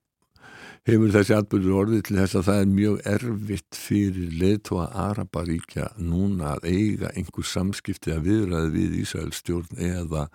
hefur 0.86 1.12
þessi 1.14 1.34
atbyrgur 1.36 1.80
orðið 1.82 2.02
til 2.08 2.16
þess 2.20 2.38
að 2.38 2.46
það 2.48 2.62
er 2.62 2.72
mjög 2.76 2.96
erfitt 3.12 3.78
fyrir 3.78 4.38
leðtóa 4.40 4.86
Araparíkja 5.08 5.90
núna 5.98 6.54
að 6.54 6.68
eiga 6.70 7.12
einhver 7.14 7.48
samskipti 7.48 8.14
að 8.14 8.26
viðræði 8.28 8.72
við 8.76 8.96
Ísælstjórn 9.02 9.82
eða 9.90 10.26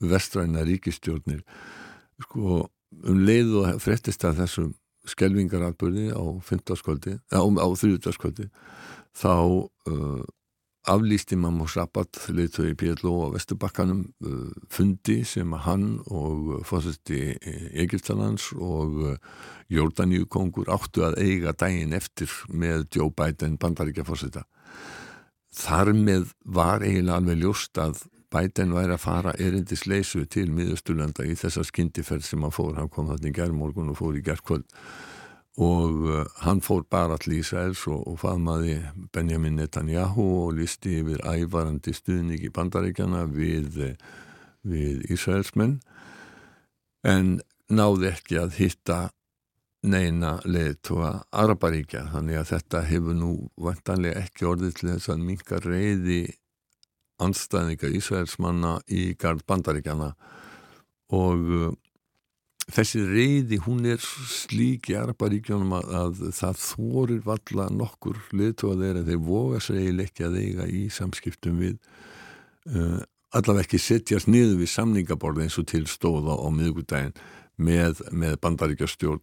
vestræna 0.00 0.64
ríkistjórnir 0.68 1.44
sko 2.24 2.64
um 3.06 3.24
leið 3.24 3.56
og 3.60 3.80
frettist 3.82 4.24
að 4.26 4.42
þessum 4.42 4.72
skelvingaratbyrði 5.10 6.10
á 6.12 6.22
15. 6.44 7.20
á, 7.32 7.40
á 7.40 7.66
30. 7.80 8.50
þá 9.16 9.32
uh, 9.32 10.22
aflýsti 10.88 11.36
Mammo 11.36 11.66
Sabat 11.68 12.16
leiðtöði 12.32 12.76
PLO 12.78 13.28
á 13.28 13.34
Vesturbakkanum 13.34 14.04
uh, 14.24 14.52
fundi 14.72 15.20
sem 15.28 15.52
hann 15.66 15.98
og 16.08 16.62
fórsætti 16.68 17.34
Egiptalands 17.84 18.50
og 18.56 18.96
uh, 19.04 19.18
Jórdaníu 19.70 20.24
kongur 20.30 20.70
áttu 20.72 21.04
að 21.06 21.20
eiga 21.20 21.52
daginn 21.52 21.92
eftir 21.96 22.32
með 22.48 22.86
Joe 22.96 23.12
Biden 23.12 23.58
bandaríkja 23.60 24.06
fórsætta 24.08 24.46
þar 25.54 25.92
með 25.96 26.32
var 26.44 26.84
eiginlega 26.86 27.20
alveg 27.20 27.42
ljóst 27.42 27.78
að 27.82 28.04
Biden 28.30 28.74
væri 28.76 28.94
að 28.94 29.02
fara 29.02 29.32
erindisleisu 29.42 30.22
til 30.30 30.46
miðusturlanda 30.54 31.26
í 31.26 31.34
þessa 31.38 31.64
skindiferð 31.66 32.28
sem 32.28 32.44
hann 32.46 32.54
fór, 32.54 32.76
hann 32.78 32.90
kom 32.92 33.10
þarna 33.10 33.32
í 33.32 33.34
gerðmorgun 33.34 33.90
og 33.90 33.98
fór 33.98 34.18
í 34.18 34.22
gerðkvöld 34.22 34.68
og 35.58 36.02
uh, 36.06 36.24
hann 36.44 36.60
fór 36.62 36.84
bara 36.90 37.18
til 37.18 37.40
Ísraels 37.40 37.82
og, 37.90 38.04
og 38.06 38.20
faðmaði 38.22 38.78
Benjamin 39.14 39.58
Netanyahu 39.58 40.26
og 40.46 40.58
listi 40.60 41.00
yfir 41.00 41.24
ævarandi 41.26 41.94
stuðning 41.96 42.44
í 42.46 42.52
bandaríkjana 42.54 43.24
við, 43.32 43.80
við 44.62 45.06
Ísraelsmenn 45.10 45.80
en 47.06 47.40
náði 47.70 48.12
ekki 48.12 48.38
að 48.40 48.60
hitta 48.60 49.00
neina 49.82 50.36
leðtóa 50.44 51.12
Araparíkja 51.32 52.06
þannig 52.12 52.40
að 52.40 52.50
þetta 52.52 52.82
hefur 52.90 53.16
nú 53.16 53.32
vantanlega 53.56 54.20
ekki 54.26 54.48
orðið 54.50 54.74
til 54.76 54.90
þess 54.92 55.12
að 55.12 55.22
minka 55.24 55.60
reyði 55.64 56.20
anstæðinga 57.20 57.92
Ísraelsmanna 57.96 58.74
í 58.92 59.14
gard 59.20 59.44
bandaríkjana 59.48 60.12
og 61.16 61.48
uh, 61.56 61.70
þessi 62.68 63.02
reyði 63.06 63.60
hún 63.64 63.86
er 63.88 64.02
slík 64.02 64.90
í 64.92 64.98
Araparíkjónum 65.00 65.72
að, 65.78 65.94
að 66.00 66.20
það 66.36 66.60
þorir 66.64 67.22
valla 67.24 67.68
nokkur 67.74 68.20
liðtóa 68.36 68.76
þeirra. 68.82 69.06
Þeir 69.08 69.24
voga 69.26 69.62
ekki 70.04 70.26
að 70.28 70.38
eiga 70.42 70.68
í 70.68 70.84
samskiptum 70.92 71.58
við 71.62 71.78
uh, 72.74 73.00
allaveg 73.36 73.66
ekki 73.66 73.80
setjast 73.80 74.30
niður 74.30 74.60
við 74.60 74.72
samningaborð 74.74 75.44
eins 75.44 75.58
og 75.60 75.68
tilstóða 75.70 76.36
á 76.36 76.48
miðugudagin 76.52 77.14
með, 77.60 78.02
með 78.10 78.38
bandaríkjastjórn 78.44 79.22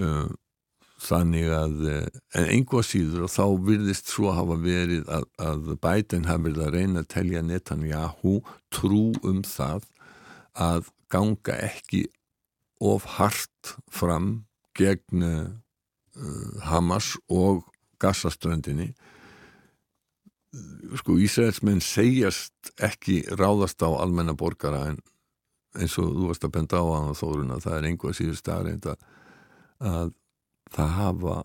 uh, 0.00 0.30
þannig 1.00 1.48
að 1.54 1.84
eh, 1.88 2.08
en 2.36 2.48
einhvað 2.54 2.86
síður 2.90 3.26
og 3.26 3.32
þá 3.32 3.44
virðist 3.64 4.10
svo 4.12 4.34
hafa 4.36 4.56
verið 4.60 5.08
að, 5.08 5.26
að 5.40 5.70
Biden 5.80 6.28
hafi 6.28 6.50
verið 6.50 6.64
að 6.66 6.74
reyna 6.76 7.02
að 7.02 7.10
telja 7.14 7.42
Netanyahu 7.46 8.34
trú 8.74 9.04
um 9.24 9.40
það 9.46 9.86
að 10.60 10.90
ganga 11.12 11.56
ekki 11.70 12.04
of 12.80 13.04
hart 13.18 13.74
fram 13.92 14.46
gegn 14.78 15.24
uh, 15.26 15.48
Hamas 16.66 17.14
og 17.28 17.64
Gazzaströndinni 18.00 18.90
sko 20.98 21.14
Ísraelsmenn 21.22 21.82
segjast 21.84 22.72
ekki 22.82 23.20
ráðast 23.38 23.82
á 23.86 23.88
almenna 23.92 24.34
borgara 24.34 24.88
en 24.90 24.98
eins 25.78 25.94
og 26.02 26.10
þú 26.16 26.30
varst 26.30 26.46
að 26.46 26.54
benda 26.56 26.80
á 26.82 26.86
að 26.90 27.62
það 27.62 27.76
er 27.76 27.86
einhvað 27.86 28.16
síður 28.18 28.40
starrið 28.40 28.88
að 28.90 30.12
það 30.74 30.90
hafa 30.96 31.36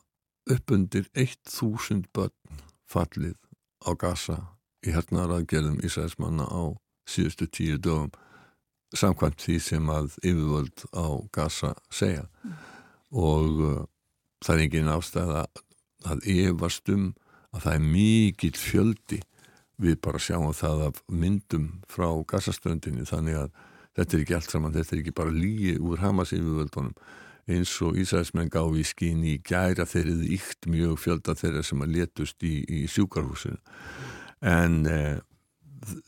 uppundir 0.56 1.06
1000 1.14 2.10
börn 2.14 2.64
fallið 2.90 3.38
á 3.86 3.92
gasa 3.94 4.38
í 4.86 4.94
hernaðaraðgerðum 4.94 5.82
Ísraelsmanna 5.86 6.46
á 6.50 6.74
síðustu 7.10 7.48
tíu 7.50 7.78
dögum 7.78 8.12
samkvæmt 8.96 9.42
því 9.42 9.58
sem 9.64 9.92
að 9.92 10.16
yfirvöld 10.22 10.86
á 10.94 11.06
gasa 11.34 11.74
segja. 11.90 12.28
Mm. 12.44 12.56
og 13.16 13.60
uh, 13.64 13.84
það 14.44 14.56
er 14.56 14.64
engin 14.66 14.92
ástæða 14.92 15.46
að 16.06 16.26
yfast 16.28 16.90
um 16.92 17.14
að 17.56 17.62
það 17.66 17.76
er 17.76 17.86
mikill 17.86 18.58
fjöldi. 18.60 19.22
Við 19.82 20.00
bara 20.04 20.20
sjáum 20.20 20.54
það 20.56 20.86
af 20.90 21.00
myndum 21.12 21.82
frá 21.92 22.08
gasastöndinni 22.28 23.08
þannig 23.08 23.40
að 23.40 23.54
þetta 23.96 24.16
er 24.16 24.24
ekki 24.24 24.36
allt 24.38 24.52
saman, 24.52 24.76
þetta 24.76 24.96
er 24.96 25.02
ekki 25.02 25.16
bara 25.16 25.36
líi 25.36 25.76
úr 25.80 26.04
Hamas 26.04 26.36
yfirvöldunum. 26.36 26.96
Eins 27.46 27.76
og 27.86 27.98
Ísæðismenn 28.02 28.50
gá 28.50 28.64
í 28.66 28.84
skín 28.88 29.22
í 29.28 29.36
gæra 29.46 29.86
þeirrið 29.86 30.24
íkt 30.34 30.66
mjög 30.72 30.98
fjölda 31.04 31.36
þeirra 31.38 31.62
sem 31.64 31.84
að 31.86 31.92
letust 31.94 32.42
í, 32.42 32.56
í 32.66 32.88
sjúkarhúsinu 32.90 33.60
en 34.46 34.86
eh, 34.90 35.20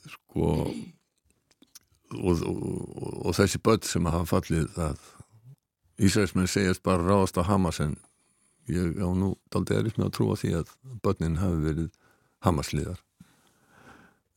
sko 0.10 0.68
og, 2.28 2.44
og, 2.48 3.14
og 3.30 3.38
þessi 3.38 3.62
börn 3.64 3.86
sem 3.88 4.10
hafa 4.10 4.38
fallið 4.38 4.82
að 4.88 5.14
Ísæðismenn 5.98 6.46
segjast 6.46 6.84
bara 6.86 7.02
ráðast 7.02 7.40
á 7.42 7.44
Hamas 7.48 7.80
en 7.82 7.96
ég 8.70 9.00
á 9.02 9.10
nú 9.18 9.32
daldi 9.50 9.74
er 9.74 9.88
upp 9.90 9.96
með 9.98 10.10
að 10.12 10.16
trúa 10.18 10.36
því 10.38 10.52
að 10.60 10.74
börnin 11.02 11.40
hafi 11.42 11.62
verið 11.64 11.88
Hamasliðar. 12.46 13.00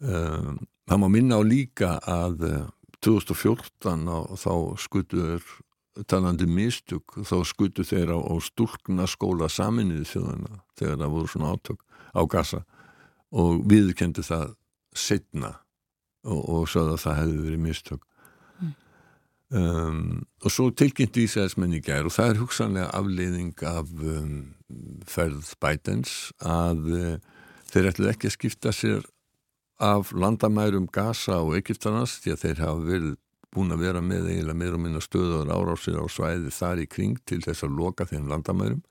Um, 0.00 0.62
það 0.88 1.02
má 1.02 1.08
minna 1.12 1.36
á 1.36 1.44
líka 1.44 1.98
að 2.08 2.46
2014 3.04 4.08
á, 4.08 4.18
þá 4.40 4.54
skutuður 4.80 5.44
talandi 6.08 6.46
mistug 6.48 7.16
þá 7.26 7.40
skutu 7.48 7.84
þeir 7.84 8.14
á, 8.14 8.18
á 8.20 8.34
stúlkna 8.40 9.06
skóla 9.10 9.48
saminnið 9.50 10.06
þjóðana 10.12 10.60
þegar 10.78 11.00
það 11.02 11.14
voru 11.14 11.32
svona 11.32 11.52
átök 11.54 11.82
á 12.16 12.22
gassa 12.30 12.60
og 13.30 13.64
viðkendi 13.70 14.24
það 14.26 14.54
setna 14.96 15.52
og, 16.26 16.40
og 16.40 16.68
sagði 16.70 16.96
að 16.96 17.02
það 17.04 17.18
hefði 17.20 17.44
verið 17.46 17.62
mistug 17.64 18.02
mm. 18.60 18.72
um, 19.60 20.02
og 20.44 20.54
svo 20.54 20.68
tilkynnti 20.82 21.26
Ísæðismenn 21.26 21.78
í 21.78 21.82
gær 21.84 22.08
og 22.08 22.16
það 22.16 22.32
er 22.32 22.42
hugsanlega 22.42 22.90
afleiðing 22.98 23.64
af 23.70 23.94
um, 24.00 24.36
ferð 25.08 25.54
bætens 25.62 26.18
að 26.44 26.92
uh, 26.92 27.16
þeir 27.70 27.90
ætlu 27.92 28.10
ekki 28.10 28.30
að 28.30 28.36
skipta 28.36 28.74
sér 28.74 29.02
af 29.80 30.12
landamærum 30.12 30.90
Gaza 30.92 31.40
og 31.40 31.56
Egiptanas 31.56 32.18
því 32.20 32.34
að 32.34 32.42
þeir 32.44 32.64
hafa 32.66 32.86
verið 32.86 33.18
búin 33.50 33.74
að 33.74 33.82
vera 33.82 34.00
með 34.04 34.28
eiginlega 34.30 34.58
meira 34.60 34.76
og 34.78 34.82
minna 34.84 35.00
stöður 35.02 35.50
árásir 35.50 35.96
á 35.98 36.06
svæði 36.06 36.52
þar 36.54 36.82
í 36.84 36.86
kring 36.90 37.16
til 37.26 37.40
þess 37.42 37.64
að 37.66 37.78
loka 37.80 38.06
þeim 38.06 38.28
landamærum 38.30 38.82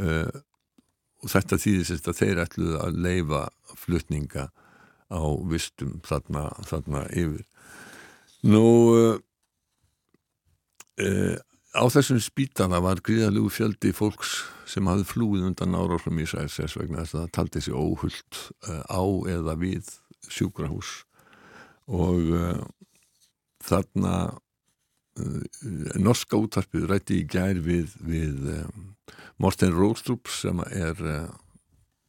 uh, 0.00 0.30
og 1.18 1.32
þetta 1.34 1.58
þýðisist 1.60 2.08
að 2.08 2.18
þeir 2.22 2.40
ætluð 2.44 2.74
að 2.80 2.98
leifa 3.04 3.42
flutninga 3.78 4.48
á 5.08 5.22
vistum 5.48 5.98
þarna, 6.06 6.48
þarna 6.68 7.04
yfir. 7.16 7.44
Nú 8.48 8.64
uh, 8.94 9.16
á 11.74 11.84
þessum 11.90 12.20
spítana 12.22 12.80
var 12.84 13.02
gríðalegu 13.04 13.50
fjöldi 13.52 13.92
fólks 13.96 14.40
sem 14.68 14.88
hafði 14.90 15.06
flúið 15.08 15.46
undan 15.50 15.78
árásum 15.78 16.18
í 16.20 16.26
sæðsess 16.28 16.76
vegna 16.78 17.04
þess 17.04 17.16
að 17.16 17.22
það 17.22 17.34
taldi 17.38 17.62
sig 17.64 17.74
óhullt 17.78 18.40
á 18.68 19.02
eða 19.32 19.54
við 19.60 19.92
sjúkrahús 20.28 20.90
og 21.88 22.20
þarna 23.64 24.14
uh, 24.28 25.42
norska 25.96 26.36
útvarpið 26.36 26.88
rætti 26.90 27.22
í 27.22 27.28
gær 27.30 27.62
við, 27.64 27.94
við 28.04 28.50
Morten 29.38 29.72
Róstrup 29.74 30.28
sem 30.30 30.60
er 30.68 30.98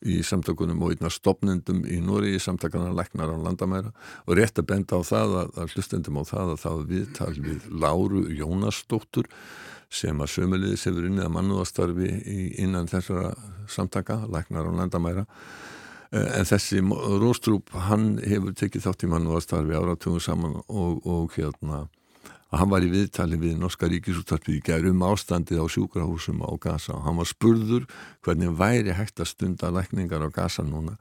í 0.07 0.19
samtökunum 0.23 0.83
og 0.83 0.93
einna 0.93 1.11
stopnendum 1.11 1.81
í 1.83 1.99
Núri 2.03 2.35
í 2.37 2.41
samtökunar 2.41 2.95
læknar 2.95 3.33
á 3.33 3.37
landamæra. 3.37 3.91
Og 4.27 4.37
rétt 4.39 4.61
að 4.61 4.69
benda 4.71 4.99
á 4.99 5.03
það 5.03 5.35
að, 5.41 5.49
að 5.59 5.73
hlustendum 5.75 6.19
á 6.19 6.23
það 6.29 6.53
að 6.53 6.61
það 6.63 6.85
viðtal 6.93 7.33
við 7.39 7.65
Láru 7.83 8.23
Jónasdóttur 8.31 9.27
sem 9.89 10.21
að 10.21 10.31
sömulegis 10.35 10.85
hefur 10.87 11.09
unnið 11.09 11.25
að 11.25 11.33
mannúðastarfi 11.35 12.09
innan 12.61 12.89
þessara 12.89 13.33
samtaka, 13.69 14.21
læknar 14.29 14.69
á 14.69 14.71
landamæra. 14.83 15.25
Eh, 16.13 16.27
en 16.39 16.47
þessi 16.47 16.81
Róstrúp 17.21 17.73
hann 17.89 18.17
hefur 18.23 18.55
tekið 18.57 18.85
þátt 18.87 19.05
í 19.05 19.11
mannúðastarfi 19.11 19.77
áratugum 19.77 20.23
saman 20.23 20.59
og, 20.67 21.01
og 21.05 21.35
hérna 21.35 21.87
að 22.49 22.61
hann 22.61 22.71
var 22.71 22.85
í 22.85 22.91
viðtali 22.93 23.37
við 23.41 23.57
Norska 23.61 23.89
Ríkisúttarpið 23.91 24.57
í 24.57 24.63
gerðum 24.65 25.03
ástandið 25.05 25.61
á 25.61 25.65
sjúkrahúsum 25.69 26.41
á 26.41 26.49
Gaza. 26.61 26.95
Og 26.97 27.05
hann 27.05 27.19
var 27.19 27.29
spurður 27.29 27.85
hvernig 28.25 28.55
væri 28.57 28.95
hægt 28.97 29.21
að 29.21 29.31
stunda 29.33 29.69
lækningar 29.73 30.25
á 30.25 30.29
Gaza 30.33 30.65
núna 30.65 30.97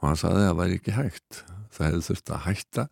og 0.00 0.08
hann 0.08 0.20
saði 0.20 0.42
að 0.42 0.48
það 0.50 0.60
væri 0.60 0.78
ekki 0.80 0.96
hægt. 0.96 1.42
Það 1.70 1.86
hefði 1.86 2.06
þurft 2.08 2.34
að 2.34 2.44
hætta 2.48 2.86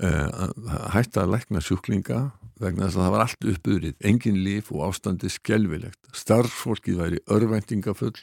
uh, 0.00 0.48
hætta 0.94 1.24
að 1.24 1.34
lækna 1.34 1.62
sjúklinga 1.64 2.20
vegna 2.60 2.86
þess 2.86 2.98
að 2.98 3.04
það 3.04 3.14
var 3.14 3.24
allt 3.24 3.46
uppurrið, 3.54 3.96
engin 4.04 4.40
líf 4.44 4.70
og 4.74 4.84
ástandið 4.90 5.34
skjelvilegt 5.36 6.10
starfsfólkið 6.16 6.98
væri 7.00 7.20
örvendingafull 7.32 8.16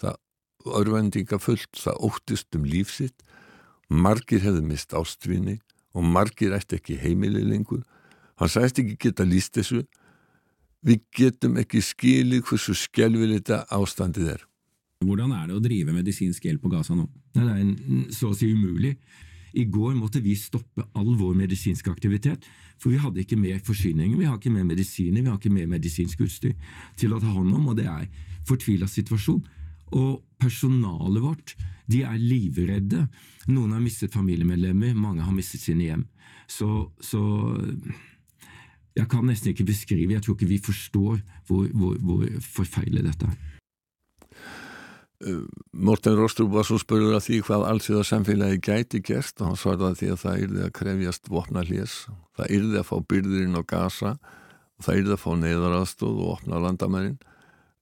það 0.00 0.18
örvendingafullt, 0.78 1.76
það 1.76 2.00
óttist 2.08 2.56
um 2.56 2.66
lífsitt 2.68 3.24
margir 3.92 4.42
hefði 4.44 4.64
mist 4.64 4.94
ástvinni 4.96 5.58
og 5.92 6.06
margir 6.08 6.54
ætti 6.56 6.78
ekki 6.78 6.96
heimili 7.02 7.44
lengur 7.44 7.82
hann 8.42 8.52
sæst 8.52 8.80
ekki 8.82 8.98
geta 9.00 9.26
líst 9.28 9.56
þessu 9.58 9.82
við 10.82 11.02
getum 11.14 11.58
ekki 11.62 11.82
skilið 11.84 12.46
hversu 12.48 12.74
skjálfilegt 12.78 13.46
þetta 13.46 13.64
ástandið 13.78 14.32
er 14.36 14.48
Hvordan 15.02 15.34
er 15.34 15.50
det 15.50 15.56
å 15.56 15.62
drive 15.62 15.94
medisinsk 15.94 16.44
hjelp 16.46 16.62
på 16.62 16.70
Gaza 16.72 16.94
nå? 16.94 17.08
Det 17.34 17.42
er 17.42 17.56
en, 17.58 18.04
så 18.14 18.30
å 18.30 18.36
si 18.38 18.52
umulig. 18.52 18.92
I 19.58 19.64
går 19.68 19.96
måtte 19.98 20.22
vi 20.24 20.36
stoppe 20.38 20.84
all 20.96 21.10
vår 21.18 21.34
medisinske 21.42 21.90
aktivitet, 21.90 22.46
for 22.80 22.92
vi 22.92 23.00
hadde 23.02 23.20
ikke 23.20 23.36
mer 23.36 23.58
forsyninger, 23.66 24.14
vi 24.16 24.28
har 24.28 24.38
ikke 24.38 24.52
mer 24.54 24.64
medisiner, 24.68 25.20
vi 25.20 25.28
har 25.28 25.36
ikke 25.40 25.52
mer 25.52 25.68
medisinsk 25.74 26.22
utstyr 26.24 26.54
til 27.00 27.12
å 27.12 27.20
ta 27.20 27.32
hånd 27.34 27.52
om, 27.52 27.66
og 27.72 27.76
det 27.80 27.88
er 27.90 28.06
fortvila 28.48 28.88
situasjon. 28.88 29.42
Og 29.98 30.22
personalet 30.40 31.20
vårt, 31.20 31.56
de 31.90 32.00
er 32.08 32.16
livredde. 32.16 33.02
Noen 33.50 33.74
har 33.76 33.82
mistet 33.82 34.14
familiemedlemmer, 34.14 34.96
mange 34.96 35.26
har 35.26 35.36
mistet 35.36 35.66
sine 35.66 35.90
hjem. 35.90 36.06
Så, 36.48 36.70
så 37.04 37.20
jeg 38.96 39.08
kan 39.08 39.24
nesten 39.26 39.52
ikke 39.52 39.68
beskrive, 39.68 40.12
jeg 40.12 40.22
tror 40.24 40.36
ikke 40.36 40.50
vi 40.50 40.60
forstår 40.62 41.16
hvor, 41.48 41.64
hvor, 41.72 41.96
hvor 42.00 42.26
forfeilig 42.44 43.04
dette 43.06 43.30
er. 43.30 43.40
Eh, 45.22 45.42
Morten 45.72 46.16
Róstrúb 46.18 46.52
var 46.52 46.66
svo 46.66 46.78
spurður 46.82 47.16
að 47.16 47.26
því 47.28 47.40
hvað 47.46 47.66
allsíða 47.70 48.04
samfélagi 48.06 48.60
gæti 48.64 49.02
gerst 49.06 49.40
og 49.40 49.52
hann 49.52 49.60
svarði 49.60 49.88
að 49.88 49.98
því 50.00 50.08
að 50.12 50.22
það 50.22 50.46
yrði 50.46 50.64
að 50.66 50.72
krefjast 50.78 51.30
vopna 51.30 51.66
hljés, 51.68 51.98
það 52.38 52.54
yrði 52.58 52.80
að 52.80 52.88
fá 52.88 52.96
byrðurinn 53.12 53.60
á 53.60 53.62
gasa 53.62 54.16
og 54.18 54.86
það 54.86 55.02
yrði 55.02 55.14
að 55.14 55.22
fá 55.22 55.30
neyðaraðstóð 55.42 56.24
og 56.24 56.32
opna 56.36 56.62
landamærin. 56.64 57.20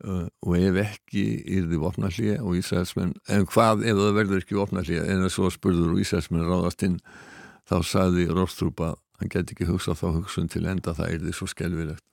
Uh, 0.01 0.29
og 0.49 0.55
ef 0.57 0.79
ekki 0.81 1.23
yrði 1.59 1.77
vopna 1.77 2.09
hljé 2.09 2.39
og 2.41 2.55
Ísraelsmenn 2.57 3.11
en 3.29 3.43
hvað 3.53 3.83
ef 3.85 3.99
það 3.99 4.15
verður 4.17 4.39
ekki 4.41 4.57
vopna 4.57 4.81
hljé 4.81 5.03
en 5.05 5.27
það 5.27 5.35
svo 5.35 5.51
spurður 5.53 5.91
og 5.93 6.01
Ísraelsmenn 6.01 6.47
ráðast 6.49 6.85
inn 6.87 6.95
þá 7.69 7.75
sagði 7.85 8.25
Róstrúb 8.33 8.81
að 8.81 8.95
han 9.21 9.33
gæti 9.33 9.57
ikke 9.57 9.69
huske 9.71 9.97
þá 9.99 10.07
hugsun 10.19 10.49
til 10.49 10.69
enda 10.71 10.95
það 10.97 11.15
er 11.15 11.27
det 11.27 11.35
så 11.37 11.49
skelvilegt. 11.51 12.05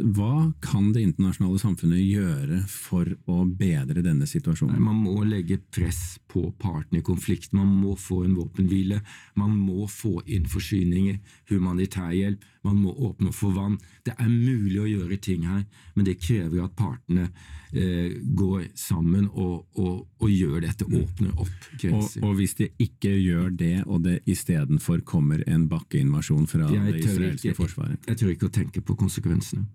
Hva 0.00 0.48
kan 0.64 0.88
det 0.94 1.02
internasjonale 1.04 1.60
samfunnet 1.60 2.00
gjøre 2.00 2.62
for 2.70 3.10
å 3.28 3.42
bedre 3.44 4.00
denne 4.04 4.24
situasjonen? 4.28 4.80
Man 4.80 5.02
må 5.04 5.18
legge 5.28 5.58
press 5.68 6.16
på 6.32 6.46
partene 6.58 7.00
i 7.00 7.04
konflikt. 7.04 7.52
Man 7.52 7.68
må 7.68 7.92
få 7.96 8.22
en 8.24 8.36
våpenhvile. 8.38 9.00
Man 9.36 9.56
må 9.56 9.86
få 9.90 10.22
inn 10.26 10.46
forsyninger, 10.48 11.18
humanitær 11.50 12.12
hjelp. 12.16 12.44
Man 12.64 12.78
må 12.80 12.92
åpne 13.08 13.32
for 13.36 13.52
vann. 13.56 13.78
Det 14.06 14.14
er 14.16 14.30
mulig 14.30 14.78
å 14.80 14.88
gjøre 14.88 15.18
ting 15.20 15.44
her, 15.48 15.64
men 15.94 16.06
det 16.06 16.20
krever 16.22 16.62
at 16.64 16.76
partene 16.78 17.26
eh, 17.72 18.14
går 18.22 18.70
sammen 18.78 19.26
og, 19.28 19.66
og, 19.76 20.06
og, 20.22 20.28
gjør 20.30 20.62
dette, 20.64 20.86
mm. 20.86 20.94
åpner 21.02 21.34
opp 21.34 21.66
grenser. 21.74 22.22
Og, 22.22 22.28
og, 22.30 22.38
hvis 22.38 22.56
de 22.60 22.70
ikke 22.86 23.12
gjør 23.16 23.50
det, 23.58 23.74
og 23.86 24.06
det 24.06 24.20
istedenfor 24.30 25.02
kommer 25.08 25.42
en 25.46 25.66
bakkeinvasjon 25.68 26.48
fra 26.48 26.70
jeg 26.70 26.86
det 26.86 27.04
israelske 27.04 27.50
ikke, 27.50 27.60
forsvaret? 27.60 27.98
Jeg, 27.98 28.08
jeg 28.14 28.22
tør 28.22 28.32
ikke 28.36 28.48
å 28.48 28.56
tenke 28.60 28.86
på 28.86 28.96
konsekvensene. 29.04 29.66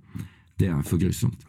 Det 0.57 0.71
er 0.71 0.81
for 0.87 0.97
grusomt. 1.01 1.45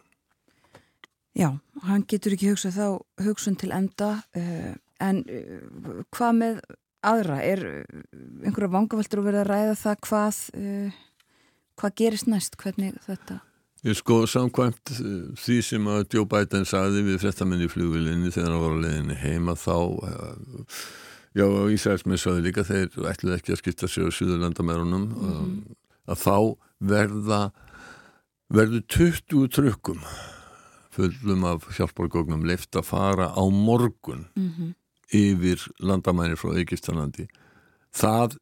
Já, 1.37 1.53
hann 1.85 2.03
getur 2.09 2.35
ekki 2.35 2.51
hugsað 2.51 2.75
þá 2.75 2.87
hugsun 3.23 3.55
til 3.59 3.71
enda 3.71 4.15
uh, 4.35 4.75
en 4.99 5.23
uh, 5.25 5.99
hvað 6.15 6.39
með 6.43 6.61
aðra? 7.09 7.41
Er 7.43 7.65
uh, 7.65 7.99
einhverja 8.45 8.73
vangaveltur 8.75 9.21
að 9.21 9.29
vera 9.29 9.43
að 9.43 9.51
ræða 9.53 9.77
það 9.83 10.01
hvað 10.07 10.41
hvað 11.79 11.93
gerist 11.95 12.27
næst, 12.27 12.57
hvernig 12.59 12.97
þetta 13.05 13.39
Ég 13.87 13.95
sko 13.95 14.25
samkvæmt 14.27 14.91
því 15.39 15.57
sem 15.63 15.85
að 15.87 16.01
Joe 16.11 16.27
Biden 16.27 16.65
saði 16.67 17.05
við 17.05 17.21
frettamenni 17.21 17.69
í 17.69 17.71
flugvilinni 17.71 18.31
þegar 18.35 18.49
hann 18.51 18.63
var 18.65 18.73
að 18.75 18.81
leiðinni 18.83 19.15
heima 19.21 19.55
þá 19.55 19.77
já 21.37 21.45
og 21.45 21.71
Ísraelsmið 21.71 22.19
saði 22.19 22.43
líka 22.43 22.65
þeir 22.67 22.89
ætluði 23.07 23.37
ekki 23.37 23.53
að 23.55 23.61
skipta 23.61 23.87
sér 23.87 24.09
á 24.11 24.17
Suðurlandamærunum 24.17 25.05
mm 25.05 25.29
-hmm. 25.29 25.61
að 26.11 26.19
þá 26.25 26.35
verða 26.91 27.39
verður 28.49 28.83
20 28.89 29.47
trukkum 29.55 30.03
fullum 30.91 31.45
af 31.47 31.69
hjálpargóknum 31.77 32.43
leift 32.49 32.75
að 32.75 32.89
fara 32.89 33.31
á 33.31 33.43
morgun 33.47 34.27
mm 34.35 34.49
-hmm. 34.49 34.73
Yfir 35.15 35.63
landamæri 35.81 36.37
frá 36.37 36.53
Egistanlandi 36.61 37.27
það 37.95 38.37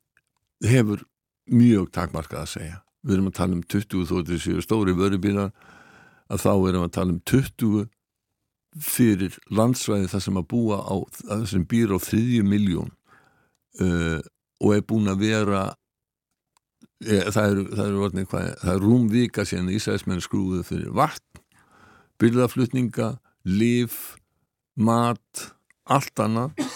hefur 0.66 1.04
mjög 1.48 1.92
takmarkað 1.96 2.44
að 2.44 2.52
segja. 2.52 2.80
Við 3.08 3.16
erum 3.16 3.30
að 3.30 3.38
tala 3.40 3.56
um 3.56 3.64
20 3.64 4.08
þóttir 4.10 4.42
séu 4.44 4.64
stóri 4.64 4.96
vörubílar 4.98 5.54
að 6.28 6.44
þá 6.44 6.52
erum 6.70 6.88
að 6.88 6.96
tala 6.98 7.16
um 7.16 7.22
20 7.24 7.88
fyrir 8.84 9.38
landsvæði 9.54 10.10
það 10.12 10.24
sem 10.26 10.40
að 10.42 10.48
búa 10.52 10.80
á 10.84 10.96
það 11.22 11.46
sem 11.54 11.66
býr 11.72 11.96
á 11.96 11.98
þriðju 12.04 12.44
miljón 12.46 12.92
uh, 13.82 14.20
og 14.60 14.74
er 14.76 14.84
búin 14.90 15.10
að 15.10 15.24
vera 15.24 15.62
e, 17.02 17.22
það 17.32 17.48
eru 17.48 18.10
eitthvað 18.10 18.52
það 18.62 18.74
er 18.74 18.84
rúmvika 18.84 19.46
síðan 19.48 19.72
Ísæðismenn 19.74 20.22
skrúðu 20.26 20.64
fyrir 20.68 20.92
vatn 20.98 21.42
byrðaflutninga, 22.22 23.18
líf 23.46 24.18
mat, 24.78 25.52
allt 25.94 26.24
annað. 26.24 26.68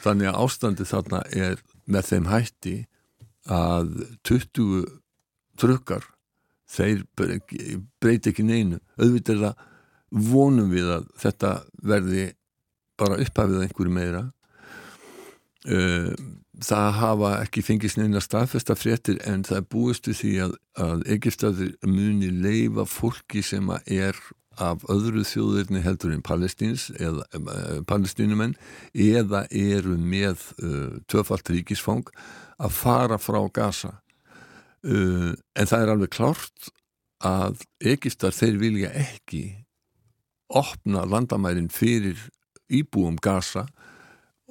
Þannig 0.00 0.30
að 0.30 0.40
ástandi 0.44 0.86
þarna 0.88 1.20
er 1.36 1.60
með 1.90 2.08
þeim 2.12 2.30
hætti 2.30 2.76
að 3.50 3.92
20 4.28 4.84
trukkar 5.60 6.06
þeir 6.70 7.04
breyti 8.00 8.32
ekki 8.32 8.46
neinu. 8.46 8.80
Auðvitað 9.00 9.34
er 9.34 9.42
það 9.46 9.66
vonum 10.30 10.70
við 10.72 10.92
að 10.96 11.08
þetta 11.22 11.54
verði 11.86 12.26
bara 13.00 13.18
upphafið 13.22 13.64
einhverju 13.64 13.94
meira. 13.94 14.22
Uh, 15.68 16.14
það 16.64 16.94
hafa 16.96 17.30
ekki 17.42 17.62
fengist 17.64 17.98
neina 18.00 18.20
staðfesta 18.24 18.76
fréttir 18.78 19.18
en 19.28 19.42
það 19.44 19.66
búist 19.72 20.08
við 20.08 20.18
því 20.20 20.32
að, 20.46 20.54
að 20.86 21.02
Egiptaður 21.16 21.72
muni 21.88 22.30
leifa 22.32 22.86
fólki 22.88 23.42
sem 23.44 23.68
er 23.84 24.16
af 24.58 24.82
öðru 24.90 25.22
þjóðirni 25.26 25.82
heldur 25.84 26.12
en 26.14 26.24
palestins 26.26 26.88
eða 26.98 27.24
uh, 27.36 27.80
palestinumenn 27.86 28.56
eða 28.92 29.44
eru 29.50 29.96
með 29.96 30.42
uh, 30.62 30.98
töfalt 31.10 31.50
ríkisfang 31.52 32.08
að 32.60 32.74
fara 32.74 33.18
frá 33.20 33.40
Gaza. 33.54 33.94
Uh, 34.82 35.36
en 35.54 35.70
það 35.70 35.84
er 35.84 35.94
alveg 35.94 36.12
klárt 36.16 36.70
að 37.24 37.62
Egiptar 37.84 38.34
þeir 38.34 38.58
vilja 38.60 38.90
ekki 38.96 39.44
opna 40.50 41.04
landamærin 41.06 41.70
fyrir 41.70 42.18
íbúum 42.70 43.18
Gaza 43.22 43.68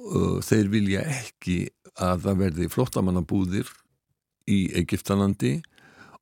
þeir 0.00 0.70
vilja 0.72 1.02
ekki 1.04 1.66
að 2.00 2.22
það 2.24 2.38
verði 2.40 2.68
flottamannabúðir 2.72 3.68
í 4.48 4.60
Egiptalandi 4.80 5.58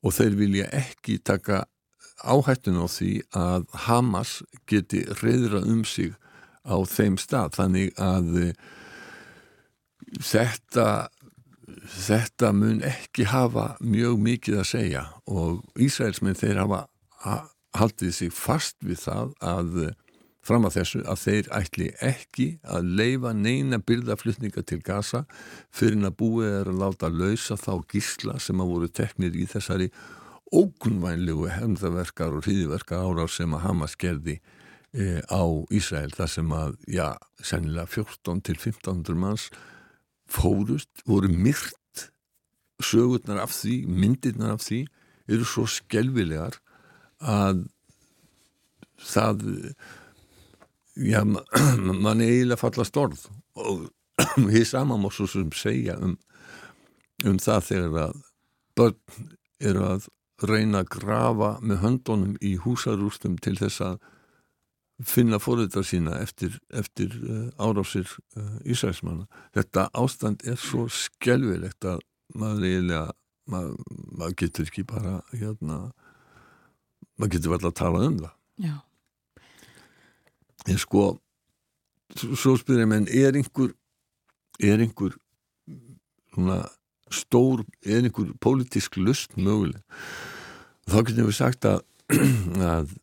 og 0.02 0.14
þeir 0.16 0.34
vilja 0.38 0.70
ekki 0.74 1.18
taka 1.22 1.62
áhættun 2.24 2.80
á 2.82 2.86
því 2.90 3.12
að 3.36 3.68
Hamas 3.86 4.38
geti 4.70 5.04
reyðra 5.22 5.62
um 5.66 5.84
sig 5.84 6.14
á 6.66 6.76
þeim 6.88 7.18
stað. 7.20 7.54
Þannig 7.58 7.94
að 8.02 8.34
uh, 8.42 8.50
þetta 10.18 10.88
þetta 11.88 12.52
mun 12.56 12.82
ekki 12.86 13.28
hafa 13.28 13.76
mjög 13.84 14.18
mikið 14.24 14.60
að 14.62 14.68
segja 14.70 15.04
og 15.28 15.62
Ísraelsminn 15.80 16.38
þeir 16.38 16.62
hafa 16.62 16.84
haldið 17.76 18.14
sig 18.16 18.34
fast 18.34 18.78
við 18.84 19.02
það 19.04 19.32
að 19.44 19.80
fram 20.48 20.64
að 20.64 20.78
þessu 20.78 21.00
að 21.04 21.22
þeir 21.24 21.50
ætli 21.58 21.88
ekki 22.04 22.46
að 22.64 22.92
leifa 23.00 23.34
neina 23.36 23.80
byrðaflutninga 23.84 24.64
til 24.64 24.80
Gaza 24.84 25.24
fyrir 25.74 26.00
að 26.08 26.16
búið 26.22 26.54
er 26.62 26.70
að 26.72 26.80
láta 26.84 27.10
lausa 27.12 27.58
þá 27.60 27.72
gísla 27.90 28.38
sem 28.40 28.62
að 28.62 28.72
voru 28.72 28.88
teknir 28.88 29.36
í 29.36 29.44
þessari 29.50 29.90
ógunvænlegu 30.54 31.48
hefndaverkar 31.52 32.36
og 32.38 32.46
hríðverkar 32.46 33.04
ára 33.04 33.26
sem 33.30 33.52
að 33.56 33.64
Hamas 33.66 33.96
gerði 34.00 34.38
e, 34.92 35.20
á 35.28 35.42
Ísrael 35.74 36.12
þar 36.14 36.30
sem 36.32 36.54
að, 36.54 36.76
já, 36.88 37.08
sennilega 37.44 37.88
14 37.92 38.44
til 38.46 38.56
1500 38.56 39.18
manns 39.18 39.48
fórust, 40.28 40.90
voru 41.08 41.30
myrt. 41.32 41.74
Sögurnar 42.78 43.40
af 43.42 43.50
því, 43.56 43.80
myndirnar 43.90 44.54
af 44.54 44.62
því 44.62 44.84
eru 45.28 45.46
svo 45.48 45.64
skelvilegar 45.66 46.60
að 47.18 47.64
það 49.02 49.42
já, 50.94 51.22
mann 52.04 52.22
er 52.22 52.30
eiginlega 52.30 52.60
fallast 52.60 52.96
orð 52.98 53.26
og 53.58 53.88
því 54.50 54.62
saman 54.66 55.02
má 55.02 55.10
svo 55.14 55.26
sem 55.30 55.50
segja 55.54 55.98
um, 56.02 56.14
um 57.26 57.38
það 57.42 57.66
þegar 57.70 57.98
að 58.06 58.22
börn 58.78 59.28
eru 59.58 59.84
að 59.88 60.08
reyna 60.46 60.84
að 60.84 60.92
grafa 60.98 61.50
með 61.60 61.82
höndunum 61.82 62.36
í 62.44 62.54
húsarústum 62.62 63.38
til 63.42 63.56
þess 63.58 63.82
að 63.82 63.98
finna 65.06 65.38
fóröldar 65.38 65.86
sína 65.86 66.16
eftir, 66.22 66.58
eftir 66.74 67.14
uh, 67.22 67.50
árásir 67.62 68.08
uh, 68.36 68.58
Ísraelsmanna. 68.66 69.28
Þetta 69.54 69.88
ástand 69.98 70.42
er 70.46 70.58
svo 70.58 70.88
skelvilegt 70.90 71.86
að 71.86 72.02
maður 72.38 72.66
eiginlega, 72.66 73.04
maður, 73.50 73.76
maður 74.18 74.36
getur 74.42 74.68
ekki 74.68 74.84
bara, 74.88 75.20
hérna, 75.32 75.78
maður 77.16 77.34
getur 77.36 77.54
vel 77.54 77.62
að 77.70 77.78
tala 77.78 78.02
um 78.08 78.18
það. 78.24 78.34
Já. 78.68 78.74
En 80.68 80.82
sko, 80.82 81.04
svo 82.18 82.56
spyrir 82.58 82.84
ég, 82.84 82.90
menn, 82.90 83.06
er 83.06 83.38
einhver, 83.38 83.72
er 84.58 84.82
einhver 84.82 85.14
svona 86.34 86.64
stór, 87.14 87.64
er 87.84 88.02
einhver 88.02 88.32
pólitísk 88.42 88.98
lust 89.00 89.36
möguleg? 89.36 89.82
Þá 90.88 90.98
getum 91.04 91.28
við 91.28 91.36
sagt 91.38 91.68
að, 91.68 91.82
að 92.78 92.96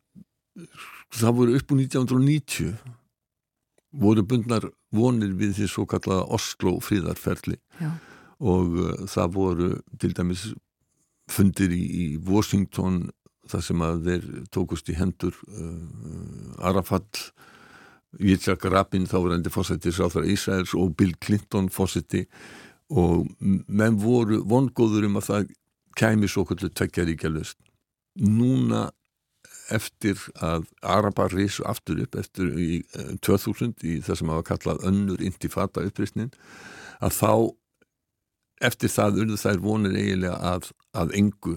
það 1.16 1.38
voru 1.40 1.56
upp 1.58 1.72
úr 1.72 1.82
1990 1.84 2.74
voru 3.96 4.24
bundnar 4.26 4.68
vonir 4.94 5.34
við 5.38 5.56
því 5.60 5.68
svo 5.70 5.86
kallaða 5.88 6.26
Oslo 6.36 6.76
fríðarferli 6.84 7.58
Já. 7.80 7.90
og 8.44 8.78
uh, 8.80 8.94
það 9.10 9.34
voru 9.36 9.70
til 10.00 10.12
dæmis 10.16 10.48
fundir 11.32 11.72
í, 11.74 11.82
í 11.82 12.06
Washington 12.22 13.06
þar 13.50 13.62
sem 13.62 13.82
að 13.86 14.06
þeir 14.08 14.28
tókust 14.54 14.90
í 14.90 14.98
hendur 14.98 15.36
uh, 15.48 16.66
Arafat 16.66 17.30
Yitzhak 18.22 18.64
Rabin 18.72 19.08
þá 19.08 19.18
var 19.20 19.34
endi 19.36 19.52
fórsætti 19.52 19.92
Sáþara 19.92 20.28
Ísraels 20.32 20.74
og 20.78 20.94
Bill 20.98 21.14
Clinton 21.20 21.68
fórsætti 21.72 22.24
og 22.90 23.26
menn 23.40 23.98
voru 24.00 24.42
vongóður 24.46 25.08
um 25.08 25.18
að 25.20 25.28
það 25.30 25.48
kæmi 25.98 26.28
svo 26.30 26.44
kvöldu 26.46 26.70
tveggjaríkja 26.70 27.32
löst 27.32 27.58
núna 28.16 28.90
eftir 29.74 30.20
að 30.38 30.68
Arabar 30.86 31.32
risu 31.34 31.64
aftur 31.66 31.98
upp 32.04 32.14
eftir 32.20 32.52
í 32.54 32.82
2000 33.26 33.82
í 33.82 33.98
það 34.06 34.20
sem 34.20 34.30
hafa 34.30 34.48
kallað 34.52 34.84
önnur 34.86 35.24
intifata 35.24 35.82
upprýstnin 35.88 36.30
að 37.02 37.16
þá 37.18 37.32
eftir 38.70 38.92
það 38.92 39.22
urðu 39.24 39.40
þær 39.40 39.62
vonir 39.64 39.96
eiginlega 39.98 40.36
að, 40.54 40.70
að 40.96 41.16
engu 41.18 41.56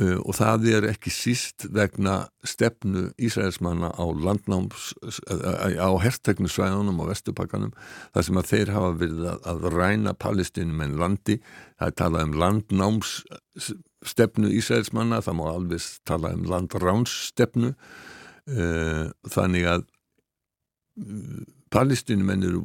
og 0.00 0.32
það 0.38 0.66
er 0.72 0.86
ekki 0.88 1.10
síst 1.12 1.66
vegna 1.68 2.30
stefnu 2.48 3.10
Ísraelsmanna 3.20 3.90
á 3.92 4.04
landnáms 4.08 4.94
á 5.28 5.90
herrtegnusvæðunum 6.00 7.02
á 7.04 7.10
vestupakkanum 7.10 7.74
þar 8.14 8.24
sem 8.24 8.40
að 8.40 8.48
þeir 8.48 8.72
hafa 8.72 8.94
verið 9.02 9.26
að, 9.34 9.66
ræna 9.76 10.14
palestinum 10.16 10.80
en 10.80 10.96
landi. 10.96 11.36
Það 11.76 11.90
er 11.90 11.98
talað 12.00 12.24
um 12.24 12.38
landnáms 12.40 13.12
stefnu 14.02 14.48
Ísraelsmanna, 14.56 15.20
það 15.20 15.38
má 15.38 15.44
alveg 15.52 15.88
tala 16.08 16.32
um 16.38 16.46
landránsstefnu. 16.48 17.74
Uh, 18.48 19.12
þannig 19.30 19.68
að 19.70 19.84
palestinumenn 21.72 22.44
eru 22.46 22.62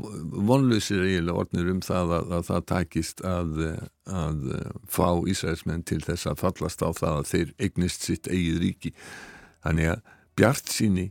vonlausir 0.47 1.03
eiginlega 1.05 1.43
orðnir 1.43 1.71
um 1.71 1.81
það 1.85 2.13
að, 2.17 2.31
að 2.37 2.45
það 2.49 2.67
takist 2.73 3.25
að, 3.27 3.57
að 4.21 4.45
fá 4.91 5.09
Ísraelsmenn 5.31 5.85
til 5.87 6.01
þess 6.05 6.29
að 6.29 6.43
fallast 6.43 6.83
á 6.83 6.89
það 6.91 7.19
að 7.21 7.31
þeir 7.31 7.53
eignist 7.67 8.07
sitt 8.07 8.31
eigið 8.31 8.63
ríki. 8.63 8.93
Þannig 9.65 9.93
að 9.95 10.15
bjart 10.37 10.71
síni 10.71 11.09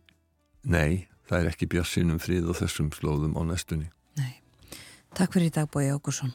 nei, 0.62 1.06
það 1.28 1.38
er 1.40 1.52
ekki 1.52 1.70
bjart 1.74 1.92
sínum 1.92 2.22
frið 2.22 2.50
og 2.52 2.60
þessum 2.62 2.90
slóðum 2.94 3.38
á 3.38 3.42
næstunni. 3.48 3.90
Nei, 4.20 4.34
takk 5.16 5.36
fyrir 5.36 5.50
í 5.50 5.56
dag 5.58 5.70
Bói 5.72 5.88
Ágursson 5.90 6.34